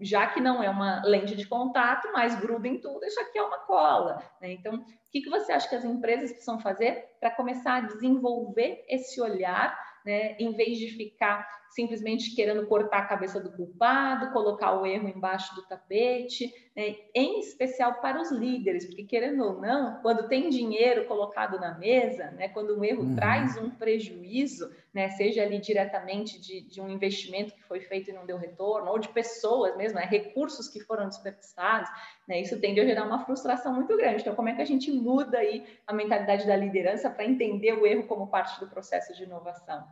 já 0.00 0.26
que 0.26 0.40
não 0.40 0.62
é 0.62 0.68
uma 0.68 1.02
lente 1.02 1.34
de 1.34 1.46
contato, 1.48 2.08
mas 2.12 2.38
gruda 2.38 2.68
em 2.68 2.78
tudo, 2.78 3.04
isso 3.04 3.18
aqui 3.18 3.38
é 3.38 3.42
uma 3.42 3.58
cola. 3.60 4.22
Né? 4.40 4.52
Então, 4.52 4.74
o 4.74 4.84
que, 5.10 5.22
que 5.22 5.30
você 5.30 5.52
acha 5.52 5.68
que 5.68 5.74
as 5.74 5.84
empresas 5.84 6.30
precisam 6.30 6.60
fazer 6.60 7.08
para 7.18 7.30
começar 7.30 7.76
a 7.76 7.80
desenvolver 7.80 8.84
esse 8.88 9.20
olhar, 9.20 9.74
né, 10.04 10.36
em 10.38 10.52
vez 10.52 10.76
de 10.78 10.88
ficar 10.88 11.48
simplesmente 11.76 12.34
querendo 12.34 12.66
cortar 12.66 13.00
a 13.00 13.06
cabeça 13.06 13.38
do 13.38 13.52
culpado, 13.52 14.32
colocar 14.32 14.80
o 14.80 14.86
erro 14.86 15.10
embaixo 15.10 15.54
do 15.54 15.60
tapete, 15.60 16.50
né? 16.74 16.96
em 17.14 17.38
especial 17.38 18.00
para 18.00 18.18
os 18.18 18.32
líderes, 18.32 18.86
porque 18.86 19.04
querendo 19.04 19.44
ou 19.44 19.60
não, 19.60 20.00
quando 20.00 20.26
tem 20.26 20.48
dinheiro 20.48 21.04
colocado 21.04 21.60
na 21.60 21.76
mesa, 21.76 22.30
né? 22.30 22.48
quando 22.48 22.78
um 22.78 22.82
erro 22.82 23.02
uhum. 23.02 23.14
traz 23.14 23.58
um 23.58 23.68
prejuízo, 23.68 24.74
né? 24.94 25.10
seja 25.10 25.42
ali 25.42 25.60
diretamente 25.60 26.40
de, 26.40 26.62
de, 26.62 26.80
um 26.80 26.88
investimento 26.88 27.54
que 27.54 27.62
foi 27.64 27.80
feito 27.80 28.08
e 28.08 28.14
não 28.14 28.24
deu 28.24 28.38
retorno, 28.38 28.90
ou 28.90 28.98
de 28.98 29.10
pessoas 29.10 29.76
mesmo, 29.76 29.98
né? 29.98 30.06
recursos 30.06 30.68
que 30.68 30.80
foram 30.80 31.06
desperdiçados, 31.06 31.90
né? 32.26 32.40
isso 32.40 32.58
tende 32.58 32.80
a 32.80 32.86
gerar 32.86 33.04
uma 33.04 33.22
frustração 33.26 33.74
muito 33.74 33.94
grande. 33.98 34.22
Então, 34.22 34.34
como 34.34 34.48
é 34.48 34.54
que 34.54 34.62
a 34.62 34.66
gente 34.66 34.90
muda 34.90 35.36
aí 35.36 35.62
a 35.86 35.92
mentalidade 35.92 36.46
da 36.46 36.56
liderança 36.56 37.10
para 37.10 37.26
entender 37.26 37.74
o 37.74 37.86
erro 37.86 38.04
como 38.04 38.28
parte 38.28 38.58
do 38.58 38.66
processo 38.66 39.14
de 39.14 39.24
inovação? 39.24 39.86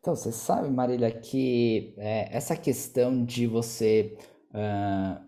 Então, 0.00 0.14
você 0.14 0.30
sabe, 0.30 0.68
Marília, 0.70 1.10
que 1.10 1.94
é, 1.96 2.36
essa 2.36 2.56
questão 2.56 3.24
de 3.24 3.46
você. 3.46 4.16
Uh, 4.50 5.26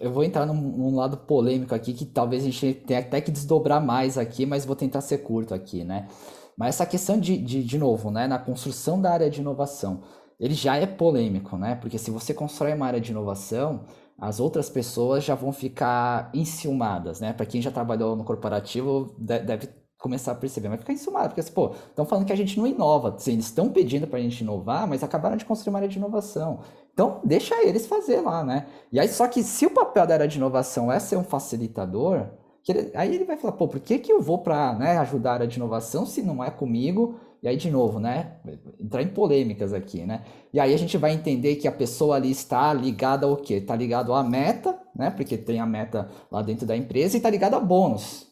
eu 0.00 0.10
vou 0.10 0.24
entrar 0.24 0.44
num, 0.44 0.54
num, 0.54 0.96
lado 0.96 1.18
polêmico 1.18 1.74
aqui 1.74 1.92
que 1.92 2.04
talvez 2.04 2.42
a 2.42 2.46
gente 2.46 2.74
tenha 2.86 3.00
até 3.00 3.20
que 3.20 3.30
desdobrar 3.30 3.84
mais 3.84 4.18
aqui, 4.18 4.44
mas 4.44 4.64
vou 4.64 4.74
tentar 4.74 5.00
ser 5.00 5.18
curto 5.18 5.54
aqui, 5.54 5.84
né? 5.84 6.08
Mas 6.56 6.70
essa 6.70 6.86
questão 6.86 7.18
de, 7.20 7.36
de, 7.36 7.62
de 7.62 7.78
novo, 7.78 8.10
né, 8.10 8.26
na 8.26 8.38
construção 8.38 9.00
da 9.00 9.12
área 9.12 9.30
de 9.30 9.40
inovação, 9.40 10.02
ele 10.40 10.54
já 10.54 10.76
é 10.76 10.86
polêmico, 10.86 11.56
né? 11.56 11.74
Porque 11.76 11.98
se 11.98 12.10
você 12.10 12.34
constrói 12.34 12.74
uma 12.74 12.86
área 12.86 13.00
de 13.00 13.10
inovação, 13.12 13.84
as 14.18 14.40
outras 14.40 14.70
pessoas 14.70 15.24
já 15.24 15.34
vão 15.34 15.52
ficar 15.52 16.30
enciumadas, 16.34 17.20
né? 17.20 17.32
Para 17.32 17.46
quem 17.46 17.60
já 17.60 17.70
trabalhou 17.70 18.16
no 18.16 18.24
corporativo, 18.24 19.14
deve 19.18 19.68
começar 20.06 20.30
a 20.30 20.34
perceber, 20.36 20.68
mas 20.68 20.78
ficar 20.78 20.92
insumado, 20.92 21.34
porque, 21.34 21.50
pô, 21.50 21.72
estão 21.88 22.06
falando 22.06 22.24
que 22.24 22.32
a 22.32 22.36
gente 22.36 22.56
não 22.56 22.64
inova, 22.64 23.16
assim, 23.16 23.32
eles 23.32 23.46
estão 23.46 23.68
pedindo 23.68 24.06
para 24.06 24.20
a 24.20 24.22
gente 24.22 24.40
inovar, 24.40 24.86
mas 24.86 25.02
acabaram 25.02 25.36
de 25.36 25.44
construir 25.44 25.72
uma 25.72 25.80
área 25.80 25.88
de 25.88 25.98
inovação. 25.98 26.60
Então, 26.94 27.20
deixa 27.24 27.60
eles 27.66 27.86
fazer 27.86 28.20
lá, 28.20 28.44
né? 28.44 28.66
E 28.92 29.00
aí, 29.00 29.08
só 29.08 29.26
que 29.26 29.42
se 29.42 29.66
o 29.66 29.70
papel 29.70 30.06
da 30.06 30.14
área 30.14 30.28
de 30.28 30.38
inovação 30.38 30.92
é 30.92 31.00
ser 31.00 31.16
um 31.16 31.24
facilitador, 31.24 32.26
ele, 32.68 32.90
aí 32.94 33.14
ele 33.14 33.24
vai 33.24 33.36
falar, 33.36 33.52
pô, 33.54 33.66
por 33.66 33.80
que, 33.80 33.98
que 33.98 34.12
eu 34.12 34.20
vou 34.20 34.38
para 34.38 34.74
né, 34.74 34.96
ajudar 34.98 35.30
a 35.30 35.34
área 35.34 35.46
de 35.46 35.56
inovação 35.56 36.06
se 36.06 36.22
não 36.22 36.42
é 36.42 36.50
comigo? 36.50 37.16
E 37.42 37.48
aí, 37.48 37.56
de 37.56 37.70
novo, 37.70 38.00
né? 38.00 38.36
Entrar 38.80 39.02
em 39.02 39.08
polêmicas 39.08 39.72
aqui, 39.72 40.04
né? 40.04 40.22
E 40.52 40.58
aí 40.58 40.72
a 40.72 40.76
gente 40.78 40.96
vai 40.96 41.12
entender 41.12 41.56
que 41.56 41.68
a 41.68 41.72
pessoa 41.72 42.16
ali 42.16 42.30
está 42.30 42.72
ligada 42.72 43.26
ao 43.26 43.36
quê? 43.36 43.54
Está 43.54 43.76
ligado 43.76 44.14
à 44.14 44.22
meta, 44.22 44.78
né? 44.94 45.10
Porque 45.10 45.36
tem 45.36 45.60
a 45.60 45.66
meta 45.66 46.08
lá 46.30 46.42
dentro 46.42 46.66
da 46.66 46.76
empresa 46.76 47.16
e 47.16 47.18
está 47.18 47.30
ligado 47.30 47.54
a 47.54 47.60
bônus. 47.60 48.26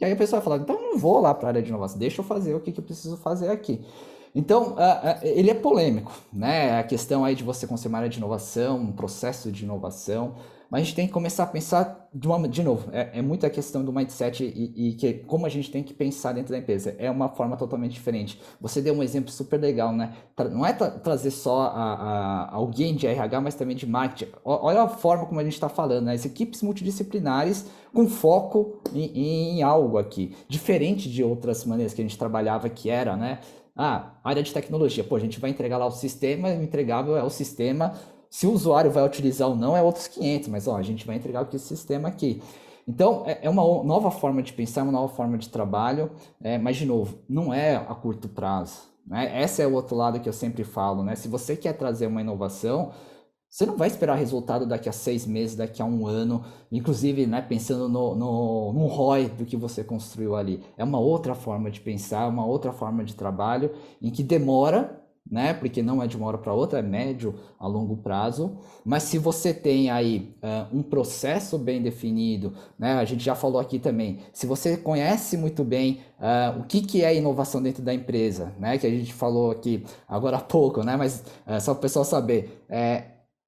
E 0.00 0.04
aí 0.04 0.12
a 0.12 0.16
pessoa 0.16 0.40
vai 0.40 0.44
falar, 0.44 0.62
então 0.62 0.76
eu 0.76 0.82
não 0.82 0.98
vou 0.98 1.20
lá 1.20 1.32
para 1.32 1.48
a 1.48 1.50
área 1.50 1.62
de 1.62 1.68
inovação, 1.68 1.98
deixa 1.98 2.20
eu 2.20 2.24
fazer 2.24 2.54
o 2.54 2.60
que, 2.60 2.72
que 2.72 2.80
eu 2.80 2.84
preciso 2.84 3.16
fazer 3.16 3.48
aqui. 3.50 3.80
Então, 4.34 4.74
ele 5.22 5.48
é 5.50 5.54
polêmico, 5.54 6.12
né? 6.32 6.80
A 6.80 6.82
questão 6.82 7.24
aí 7.24 7.36
de 7.36 7.44
você 7.44 7.68
construir 7.68 7.90
uma 7.90 7.98
área 7.98 8.10
de 8.10 8.18
inovação, 8.18 8.78
um 8.78 8.92
processo 8.92 9.52
de 9.52 9.62
inovação, 9.62 10.34
mas 10.70 10.82
a 10.82 10.84
gente 10.84 10.94
tem 10.94 11.06
que 11.06 11.12
começar 11.12 11.44
a 11.44 11.46
pensar 11.46 12.08
de, 12.12 12.26
uma, 12.26 12.48
de 12.48 12.62
novo, 12.62 12.88
é, 12.92 13.18
é 13.18 13.22
muita 13.22 13.50
questão 13.50 13.84
do 13.84 13.92
mindset 13.92 14.44
e, 14.44 14.90
e, 14.90 14.92
que 14.94 15.14
como 15.14 15.46
a 15.46 15.48
gente 15.48 15.70
tem 15.70 15.82
que 15.82 15.92
pensar 15.92 16.32
dentro 16.32 16.52
da 16.52 16.58
empresa. 16.58 16.94
É 16.98 17.10
uma 17.10 17.28
forma 17.28 17.56
totalmente 17.56 17.92
diferente. 17.92 18.40
Você 18.60 18.80
deu 18.80 18.94
um 18.94 19.02
exemplo 19.02 19.30
super 19.30 19.60
legal, 19.60 19.92
né? 19.92 20.14
Não 20.52 20.64
é 20.64 20.72
tra 20.72 20.90
trazer 20.90 21.30
só 21.30 21.62
a, 21.62 21.94
a, 21.94 22.54
alguém 22.54 22.94
de 22.94 23.06
RH, 23.06 23.40
mas 23.40 23.54
também 23.54 23.76
de 23.76 23.86
marketing. 23.86 24.32
Olha 24.44 24.82
a 24.82 24.88
forma 24.88 25.26
como 25.26 25.40
a 25.40 25.44
gente 25.44 25.54
está 25.54 25.68
falando, 25.68 26.06
né? 26.06 26.14
As 26.14 26.24
equipes 26.24 26.62
multidisciplinares 26.62 27.66
com 27.92 28.08
foco 28.08 28.80
em, 28.92 29.58
em 29.58 29.62
algo 29.62 29.98
aqui, 29.98 30.36
diferente 30.48 31.10
de 31.10 31.22
outras 31.22 31.64
maneiras 31.64 31.94
que 31.94 32.00
a 32.00 32.04
gente 32.04 32.18
trabalhava, 32.18 32.68
que 32.68 32.90
era, 32.90 33.16
né? 33.16 33.40
Ah, 33.76 34.12
área 34.22 34.42
de 34.42 34.52
tecnologia. 34.52 35.02
Pô, 35.02 35.16
a 35.16 35.20
gente 35.20 35.40
vai 35.40 35.50
entregar 35.50 35.78
lá 35.78 35.86
o 35.86 35.90
sistema, 35.90 36.48
o 36.48 36.62
entregável 36.62 37.16
é 37.16 37.24
o 37.24 37.30
sistema 37.30 37.94
Se 38.34 38.48
o 38.48 38.52
usuário 38.52 38.90
vai 38.90 39.06
utilizar 39.06 39.48
ou 39.48 39.54
não 39.54 39.76
é 39.76 39.80
outros 39.80 40.08
500, 40.08 40.48
mas 40.48 40.66
ó, 40.66 40.76
a 40.76 40.82
gente 40.82 41.06
vai 41.06 41.14
entregar 41.14 41.46
esse 41.54 41.68
sistema 41.68 42.08
aqui. 42.08 42.42
Então, 42.86 43.22
é, 43.26 43.38
é 43.42 43.48
uma 43.48 43.62
nova 43.84 44.10
forma 44.10 44.42
de 44.42 44.52
pensar, 44.52 44.82
uma 44.82 44.90
nova 44.90 45.14
forma 45.14 45.38
de 45.38 45.48
trabalho, 45.48 46.10
é, 46.42 46.58
mas, 46.58 46.76
de 46.76 46.84
novo, 46.84 47.16
não 47.28 47.54
é 47.54 47.76
a 47.76 47.94
curto 47.94 48.28
prazo. 48.28 48.88
Né? 49.06 49.40
Esse 49.40 49.62
é 49.62 49.66
o 49.68 49.72
outro 49.72 49.94
lado 49.94 50.18
que 50.18 50.28
eu 50.28 50.32
sempre 50.32 50.64
falo. 50.64 51.04
Né? 51.04 51.14
Se 51.14 51.28
você 51.28 51.54
quer 51.54 51.74
trazer 51.74 52.08
uma 52.08 52.20
inovação, 52.20 52.90
você 53.48 53.64
não 53.66 53.76
vai 53.76 53.86
esperar 53.86 54.16
resultado 54.16 54.66
daqui 54.66 54.88
a 54.88 54.92
seis 54.92 55.24
meses, 55.24 55.54
daqui 55.54 55.80
a 55.80 55.84
um 55.84 56.04
ano, 56.04 56.44
inclusive 56.72 57.28
né, 57.28 57.40
pensando 57.40 57.88
no, 57.88 58.16
no, 58.16 58.72
no 58.72 58.86
ROI 58.86 59.28
do 59.28 59.44
que 59.44 59.56
você 59.56 59.84
construiu 59.84 60.34
ali. 60.34 60.60
É 60.76 60.82
uma 60.82 60.98
outra 60.98 61.36
forma 61.36 61.70
de 61.70 61.80
pensar, 61.80 62.26
uma 62.26 62.44
outra 62.44 62.72
forma 62.72 63.04
de 63.04 63.14
trabalho, 63.14 63.70
em 64.02 64.10
que 64.10 64.24
demora, 64.24 65.03
né? 65.30 65.54
Porque 65.54 65.82
não 65.82 66.02
é 66.02 66.06
de 66.06 66.16
uma 66.16 66.26
hora 66.26 66.38
para 66.38 66.52
outra, 66.52 66.78
é 66.78 66.82
médio 66.82 67.34
a 67.58 67.66
longo 67.66 67.96
prazo. 67.96 68.58
Mas 68.84 69.04
se 69.04 69.18
você 69.18 69.54
tem 69.54 69.90
aí 69.90 70.36
uh, 70.42 70.76
um 70.76 70.82
processo 70.82 71.58
bem 71.58 71.82
definido, 71.82 72.52
né? 72.78 72.94
A 72.94 73.04
gente 73.04 73.24
já 73.24 73.34
falou 73.34 73.60
aqui 73.60 73.78
também. 73.78 74.18
Se 74.32 74.46
você 74.46 74.76
conhece 74.76 75.36
muito 75.36 75.64
bem 75.64 76.00
uh, 76.18 76.60
o 76.60 76.64
que, 76.64 76.82
que 76.82 77.02
é 77.02 77.16
inovação 77.16 77.62
dentro 77.62 77.82
da 77.82 77.94
empresa, 77.94 78.52
né? 78.58 78.76
Que 78.76 78.86
a 78.86 78.90
gente 78.90 79.12
falou 79.14 79.50
aqui 79.50 79.84
agora 80.06 80.36
há 80.36 80.40
pouco, 80.40 80.82
né? 80.82 80.96
Mas 80.96 81.24
uh, 81.46 81.60
só 81.60 81.72
para 81.72 81.78
o 81.78 81.82
pessoal 81.82 82.04
saber, 82.04 82.64
é, 82.68 83.04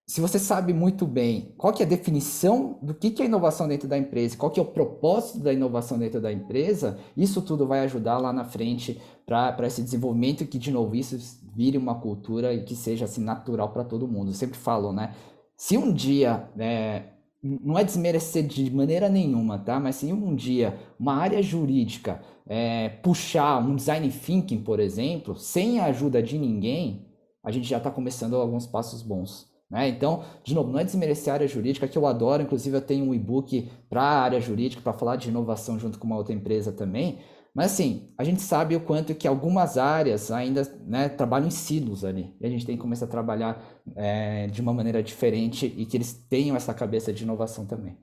se 0.07 0.21
você 0.21 0.39
sabe 0.39 0.73
muito 0.73 1.05
bem 1.05 1.53
qual 1.59 1.73
que 1.73 1.83
é 1.83 1.87
a 1.87 1.89
definição 1.89 2.79
do 2.81 2.95
que, 2.95 3.11
que 3.11 3.23
é 3.23 3.27
inovação 3.27 3.67
dentro 3.67 3.89
da 3.89 3.99
empresa, 3.99 4.37
qual 4.37 4.53
que 4.53 4.61
é 4.61 4.63
o 4.63 4.67
propósito 4.67 5.41
da 5.41 5.53
inovação 5.53 5.99
dentro 5.99 6.21
da 6.21 6.33
empresa, 6.33 6.97
isso 7.17 7.43
tudo 7.43 7.67
vai 7.67 7.81
ajudar 7.81 8.19
lá 8.19 8.33
na 8.33 8.45
frente 8.45 9.01
para 9.27 9.67
esse 9.67 9.83
desenvolvimento 9.83 10.47
que, 10.47 10.59
de 10.59 10.71
novo, 10.71 10.95
isso 10.95 11.19
vire 11.57 11.77
uma 11.77 11.97
cultura 11.97 12.55
e 12.55 12.63
que 12.63 12.77
seja 12.77 13.07
assim 13.07 13.21
natural 13.21 13.71
para 13.71 13.83
todo 13.83 14.07
mundo. 14.07 14.31
Eu 14.31 14.35
sempre 14.35 14.57
falo, 14.57 14.93
né? 14.93 15.13
Se 15.57 15.77
um 15.77 15.93
dia, 15.93 16.49
é, 16.57 17.03
não 17.43 17.77
é 17.77 17.83
desmerecer 17.83 18.47
de 18.47 18.71
maneira 18.71 19.09
nenhuma, 19.09 19.59
tá? 19.59 19.81
Mas 19.81 19.97
se 19.97 20.13
um 20.13 20.37
dia 20.37 20.79
uma 21.01 21.15
área 21.15 21.43
jurídica 21.43 22.23
é, 22.47 22.91
puxar 22.91 23.59
um 23.59 23.75
design 23.75 24.09
thinking, 24.09 24.63
por 24.63 24.79
exemplo, 24.79 25.35
sem 25.35 25.81
a 25.81 25.87
ajuda 25.87 26.23
de 26.23 26.39
ninguém, 26.39 27.09
a 27.43 27.51
gente 27.51 27.67
já 27.69 27.79
está 27.79 27.91
começando 27.91 28.37
alguns 28.37 28.69
passos 28.69 29.03
bons. 29.03 29.56
Né? 29.71 29.89
Então, 29.89 30.25
de 30.45 30.55
novo, 30.55 30.71
não 30.71 30.79
é 30.79 30.85
desmerecer 30.85 31.33
a 31.33 31.35
área 31.35 31.49
jurídica, 31.49 31.89
que 31.89 31.99
eu 31.99 32.07
adoro, 32.07 32.43
inclusive 32.43 32.77
eu 32.77 32.81
tenho 32.81 33.05
um 33.05 33.15
e-book 33.15 33.71
para 33.89 34.03
a 34.03 34.23
área 34.23 34.41
jurídica, 34.41 34.83
para 34.83 34.93
falar 34.93 35.17
de 35.17 35.29
inovação 35.29 35.79
junto 35.79 35.99
com 35.99 36.07
uma 36.07 36.17
outra 36.17 36.35
empresa 36.35 36.73
também, 36.73 37.19
mas 37.57 37.73
assim, 37.73 38.13
a 38.19 38.23
gente 38.23 38.43
sabe 38.43 38.77
o 38.77 38.81
quanto 38.81 39.15
que 39.15 39.27
algumas 39.27 39.79
áreas 39.79 40.31
ainda 40.31 40.63
né, 40.87 41.09
trabalham 41.09 41.49
em 41.49 41.51
silos 41.51 42.05
ali, 42.05 42.37
e 42.39 42.47
a 42.47 42.51
gente 42.51 42.67
tem 42.67 42.77
que 42.77 42.83
começar 42.83 43.07
a 43.07 43.09
trabalhar 43.09 43.65
é, 43.97 44.47
de 44.49 44.61
uma 44.61 44.75
maneira 44.75 45.03
diferente 45.03 45.67
e 45.77 45.87
que 45.87 45.97
eles 45.97 46.13
tenham 46.13 46.55
essa 46.55 46.75
cabeça 46.75 47.13
de 47.13 47.25
inovação 47.25 47.65
também. 47.67 47.97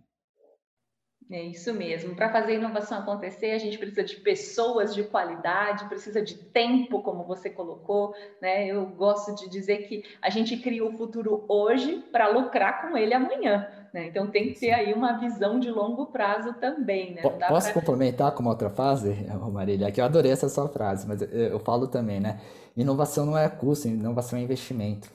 É 1.31 1.41
isso 1.41 1.73
mesmo. 1.73 2.15
Para 2.15 2.29
fazer 2.29 2.53
a 2.53 2.55
inovação 2.55 2.99
acontecer, 2.99 3.51
a 3.51 3.57
gente 3.57 3.77
precisa 3.77 4.03
de 4.03 4.15
pessoas 4.17 4.93
de 4.93 5.03
qualidade, 5.03 5.85
precisa 5.85 6.21
de 6.21 6.35
tempo, 6.35 7.01
como 7.01 7.23
você 7.23 7.49
colocou. 7.49 8.13
Né? 8.41 8.67
Eu 8.67 8.85
gosto 8.85 9.35
de 9.35 9.49
dizer 9.49 9.87
que 9.87 10.03
a 10.21 10.29
gente 10.29 10.57
cria 10.57 10.85
o 10.85 10.91
futuro 10.91 11.45
hoje 11.47 12.03
para 12.11 12.27
lucrar 12.27 12.81
com 12.81 12.97
ele 12.97 13.13
amanhã. 13.13 13.67
Né? 13.93 14.07
Então 14.07 14.27
tem 14.27 14.53
que 14.53 14.59
ter 14.59 14.71
aí 14.71 14.93
uma 14.93 15.19
visão 15.19 15.59
de 15.59 15.69
longo 15.69 16.07
prazo 16.07 16.53
também. 16.53 17.15
Né? 17.15 17.21
Posso 17.21 17.71
pra... 17.71 17.81
complementar 17.81 18.31
com 18.33 18.41
uma 18.41 18.51
outra 18.51 18.69
frase, 18.69 19.15
Marília? 19.51 19.91
Que 19.91 20.01
eu 20.01 20.05
adorei 20.05 20.31
essa 20.31 20.49
sua 20.49 20.67
frase, 20.67 21.07
mas 21.07 21.21
eu, 21.21 21.29
eu 21.29 21.59
falo 21.59 21.87
também, 21.87 22.19
né? 22.19 22.39
Inovação 22.75 23.25
não 23.25 23.37
é 23.37 23.47
custo, 23.47 23.87
inovação 23.87 24.37
é 24.37 24.41
investimento. 24.41 25.09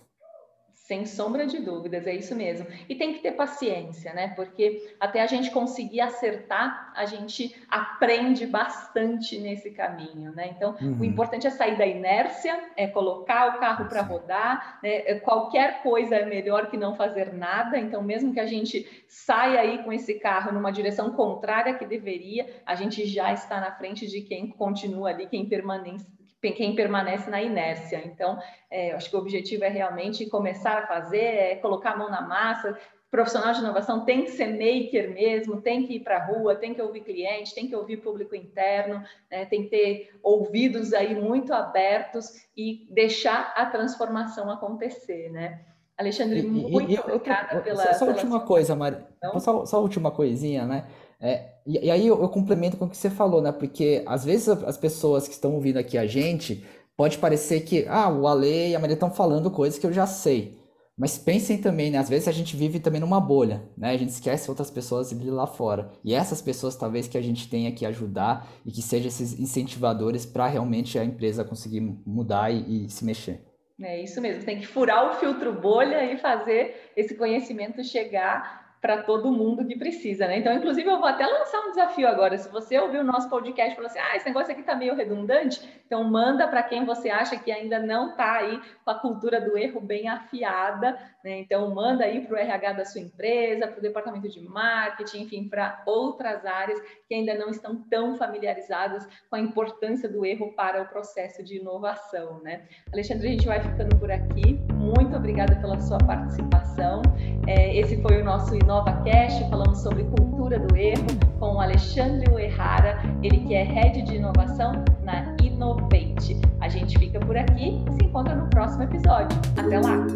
Sem 0.89 1.05
sombra 1.05 1.45
de 1.45 1.59
dúvidas, 1.59 2.07
é 2.07 2.15
isso 2.15 2.35
mesmo. 2.35 2.67
E 2.89 2.95
tem 2.95 3.13
que 3.13 3.21
ter 3.21 3.33
paciência, 3.33 4.15
né? 4.15 4.29
Porque 4.29 4.95
até 4.99 5.21
a 5.21 5.27
gente 5.27 5.51
conseguir 5.51 6.01
acertar, 6.01 6.95
a 6.97 7.05
gente 7.05 7.55
aprende 7.69 8.47
bastante 8.47 9.39
nesse 9.39 9.71
caminho, 9.71 10.33
né? 10.33 10.49
Então, 10.57 10.75
uhum. 10.81 11.01
o 11.01 11.05
importante 11.05 11.47
é 11.47 11.51
sair 11.51 11.77
da 11.77 11.87
inércia, 11.87 12.59
é 12.75 12.87
colocar 12.87 13.55
o 13.55 13.61
carro 13.61 13.85
para 13.85 14.01
rodar, 14.01 14.79
né? 14.83 15.03
É, 15.05 15.17
qualquer 15.17 15.83
coisa 15.83 16.17
é 16.17 16.25
melhor 16.25 16.71
que 16.71 16.79
não 16.79 16.95
fazer 16.95 17.35
nada. 17.35 17.79
Então, 17.79 18.03
mesmo 18.03 18.33
que 18.33 18.41
a 18.41 18.47
gente 18.47 19.05
saia 19.07 19.61
aí 19.61 19.85
com 19.85 19.93
esse 19.93 20.15
carro 20.15 20.53
numa 20.53 20.73
direção 20.73 21.11
contrária 21.11 21.75
que 21.75 21.85
deveria, 21.85 22.47
a 22.65 22.75
gente 22.75 23.05
já 23.05 23.31
está 23.31 23.61
na 23.61 23.73
frente 23.73 24.07
de 24.07 24.23
quem 24.23 24.49
continua 24.49 25.11
ali, 25.11 25.27
quem 25.27 25.47
permanece, 25.47 26.07
quem 26.41 26.75
permanece 26.75 27.29
na 27.31 27.43
inércia. 27.43 28.03
Então, 28.05 28.39
é, 28.71 28.93
acho 28.93 29.11
que 29.11 29.17
o 29.17 29.19
objetivo 29.19 29.65
é 29.65 29.69
realmente 29.69 30.27
começar 30.27 30.79
a 30.79 30.87
fazer, 30.87 31.19
é 31.19 31.55
colocar 31.57 31.93
a 31.93 31.97
mão 31.97 32.11
na 32.11 32.21
massa. 32.21 32.79
profissional 33.11 33.53
de 33.53 33.61
inovação 33.61 34.05
tem 34.05 34.25
que 34.25 34.31
ser 34.33 34.49
maker 34.49 35.13
mesmo, 35.13 35.61
tem 35.61 35.87
que 35.87 35.95
ir 35.95 36.01
para 36.01 36.17
a 36.17 36.27
rua, 36.27 36.55
tem 36.55 36.75
que 36.75 36.83
ouvir 36.83 37.01
cliente, 37.01 37.55
tem 37.55 37.67
que 37.67 37.75
ouvir 37.75 37.99
público 37.99 38.37
interno, 38.37 39.03
né, 39.31 39.47
tem 39.47 39.65
que 39.65 39.71
ter 39.71 40.11
ouvidos 40.23 40.93
aí 40.93 41.15
muito 41.15 41.53
abertos 41.53 42.47
e 42.57 42.87
deixar 42.91 43.53
a 43.57 43.67
transformação 43.67 44.51
acontecer, 44.51 45.31
né? 45.31 45.65
Alexandre, 45.97 46.43
muito 46.43 46.93
e, 46.93 46.99
obrigada 47.01 47.61
pela. 47.61 47.83
Só, 47.87 47.93
só 47.93 47.99
pela 48.07 48.17
última 48.17 48.41
coisa, 48.41 48.77
Mari. 48.77 48.99
Só, 49.41 49.67
só 49.67 49.83
última 49.83 50.13
coisinha, 50.13 50.65
né? 50.65 50.87
É, 51.21 51.55
e, 51.67 51.87
e, 51.87 51.91
aí 51.91 52.07
eu, 52.07 52.21
eu, 52.21 52.29
complemento 52.29 52.77
com 52.77 52.85
o 52.85 52.89
que 52.89 52.97
você 52.97 53.11
falou, 53.11 53.43
né? 53.43 53.51
Porque 53.51 54.03
às 54.07 54.25
vezes 54.25 54.49
as 54.49 54.77
pessoas 54.77 55.27
que 55.27 55.35
estão 55.35 55.55
ouvindo 55.55 55.77
aqui 55.77 55.99
a 55.99 56.07
gente 56.07 56.65
pode 56.97 57.19
parecer 57.19 57.61
que 57.61 57.87
ah, 57.89 58.09
o 58.09 58.27
Ale 58.27 58.71
e 58.71 58.77
a 58.77 58.79
Maria 58.79 58.95
estão 58.95 59.11
falando 59.11 59.51
coisas 59.51 59.79
que 59.79 59.87
eu 59.87 59.93
já 59.93 60.07
sei. 60.07 60.59
Mas 60.97 61.17
pensem 61.17 61.59
também, 61.59 61.93
né? 61.93 61.99
Às 61.99 62.09
vezes 62.09 62.27
a 62.27 62.33
gente 62.33 62.57
vive 62.57 62.81
também 62.81 63.01
numa 63.01 63.21
bolha, 63.21 63.63
né? 63.77 63.91
A 63.91 63.97
gente 63.97 64.09
esquece 64.09 64.51
outras 64.51 64.69
pessoas 64.69 65.13
ali 65.13 65.31
lá 65.31 65.47
fora. 65.47 65.93
E 66.05 66.13
essas 66.13 66.43
pessoas 66.43 66.75
talvez 66.75 67.07
que 67.07 67.17
a 67.17 67.23
gente 67.23 67.49
tenha 67.49 67.71
que 67.71 67.87
ajudar 67.87 68.49
e 68.67 68.73
que 68.73 68.83
sejam 68.83 69.07
esses 69.07 69.39
incentivadores 69.39 70.27
para 70.27 70.49
realmente 70.49 70.99
a 70.99 71.05
empresa 71.05 71.45
conseguir 71.45 71.81
mudar 72.05 72.51
e, 72.51 72.87
e 72.87 72.91
se 72.91 73.05
mexer. 73.05 73.45
É 73.81 74.03
isso 74.03 74.21
mesmo, 74.21 74.45
tem 74.45 74.59
que 74.59 74.67
furar 74.67 75.09
o 75.09 75.21
filtro 75.21 75.53
bolha 75.53 76.13
e 76.13 76.19
fazer 76.19 76.91
esse 76.97 77.15
conhecimento 77.15 77.85
chegar 77.85 78.68
para 78.81 79.03
todo 79.03 79.33
mundo 79.33 79.67
que 79.67 79.77
precisa, 79.77 80.27
né? 80.27 80.39
Então, 80.39 80.53
inclusive, 80.53 80.89
eu 80.89 80.99
vou 80.99 81.09
até 81.09 81.27
lançar 81.27 81.61
um 81.61 81.71
desafio 81.71 82.07
agora. 82.07 82.39
Se 82.39 82.49
você 82.49 82.79
ouviu 82.79 83.01
o 83.01 83.05
nosso 83.05 83.29
podcast 83.29 83.73
e 83.73 83.75
falou 83.75 83.91
assim, 83.91 83.99
ah, 83.99 84.17
esse 84.17 84.27
negócio 84.27 84.53
aqui 84.53 84.63
tá 84.63 84.75
meio 84.75 84.95
redundante, 84.95 85.61
então 85.85 86.05
manda 86.05 86.47
para 86.47 86.63
quem 86.63 86.85
você 86.85 87.11
acha 87.11 87.37
que 87.37 87.51
ainda 87.51 87.79
não 87.79 88.11
está 88.11 88.37
aí 88.37 88.61
com 88.85 88.91
a 88.91 88.95
cultura 88.95 89.41
do 89.41 89.59
erro 89.59 89.81
bem 89.81 90.09
afiada, 90.09 90.99
né? 91.25 91.41
Então, 91.41 91.75
manda 91.75 92.05
aí 92.05 92.21
para 92.25 92.35
o 92.35 92.39
RH 92.39 92.73
da 92.73 92.85
sua 92.85 93.01
empresa, 93.01 93.67
para 93.67 93.79
o 93.79 93.83
departamento 93.83 94.29
de 94.29 94.41
marketing, 94.41 95.23
enfim, 95.23 95.49
para 95.49 95.83
outras 95.85 96.47
áreas 96.47 96.81
que 97.09 97.15
ainda 97.15 97.35
não 97.35 97.51
estão 97.51 97.77
tão 97.91 98.17
familiarizadas 98.17 99.07
com 99.29 99.37
a 99.37 99.41
importância 99.41 100.09
do 100.09 100.25
erro 100.25 100.53
para 100.55 100.83
o 100.83 100.89
processo 100.89 101.43
de 101.43 101.57
inovação, 101.57 102.41
né? 102.43 102.69
Alexandre, 102.93 103.29
a 103.29 103.31
gente 103.31 103.47
vai 103.47 103.61
ficando 103.61 103.97
por 103.99 104.11
aqui. 104.11 104.78
Muito 104.97 105.17
obrigada 105.17 105.57
pela 105.57 105.79
sua 105.81 105.99
participação. 105.99 107.03
É, 107.47 107.77
esse 107.79 108.01
foi 108.03 108.21
o 108.21 108.25
nosso 108.25 108.55
InovaCast, 108.55 109.49
falando 109.51 109.75
sobre 109.75 110.05
cultura 110.05 110.59
do 110.59 110.77
erro, 110.77 111.07
com 111.39 111.55
o 111.57 111.61
Alexandre 111.61 112.31
Uerrara, 112.33 112.99
ele 113.23 113.39
que 113.41 113.55
é 113.55 113.63
Head 113.63 114.03
de 114.03 114.17
Inovação 114.17 114.73
na 115.03 115.37
Innovate. 115.43 116.41
A 116.61 116.69
gente 116.69 116.99
fica 116.99 117.21
por 117.21 117.37
aqui 117.37 117.83
e 117.89 117.93
se 117.93 118.05
encontra 118.05 118.35
no 118.35 118.49
próximo 118.49 118.85
episódio. 118.85 119.39
Até 119.57 119.79
lá! 119.79 120.07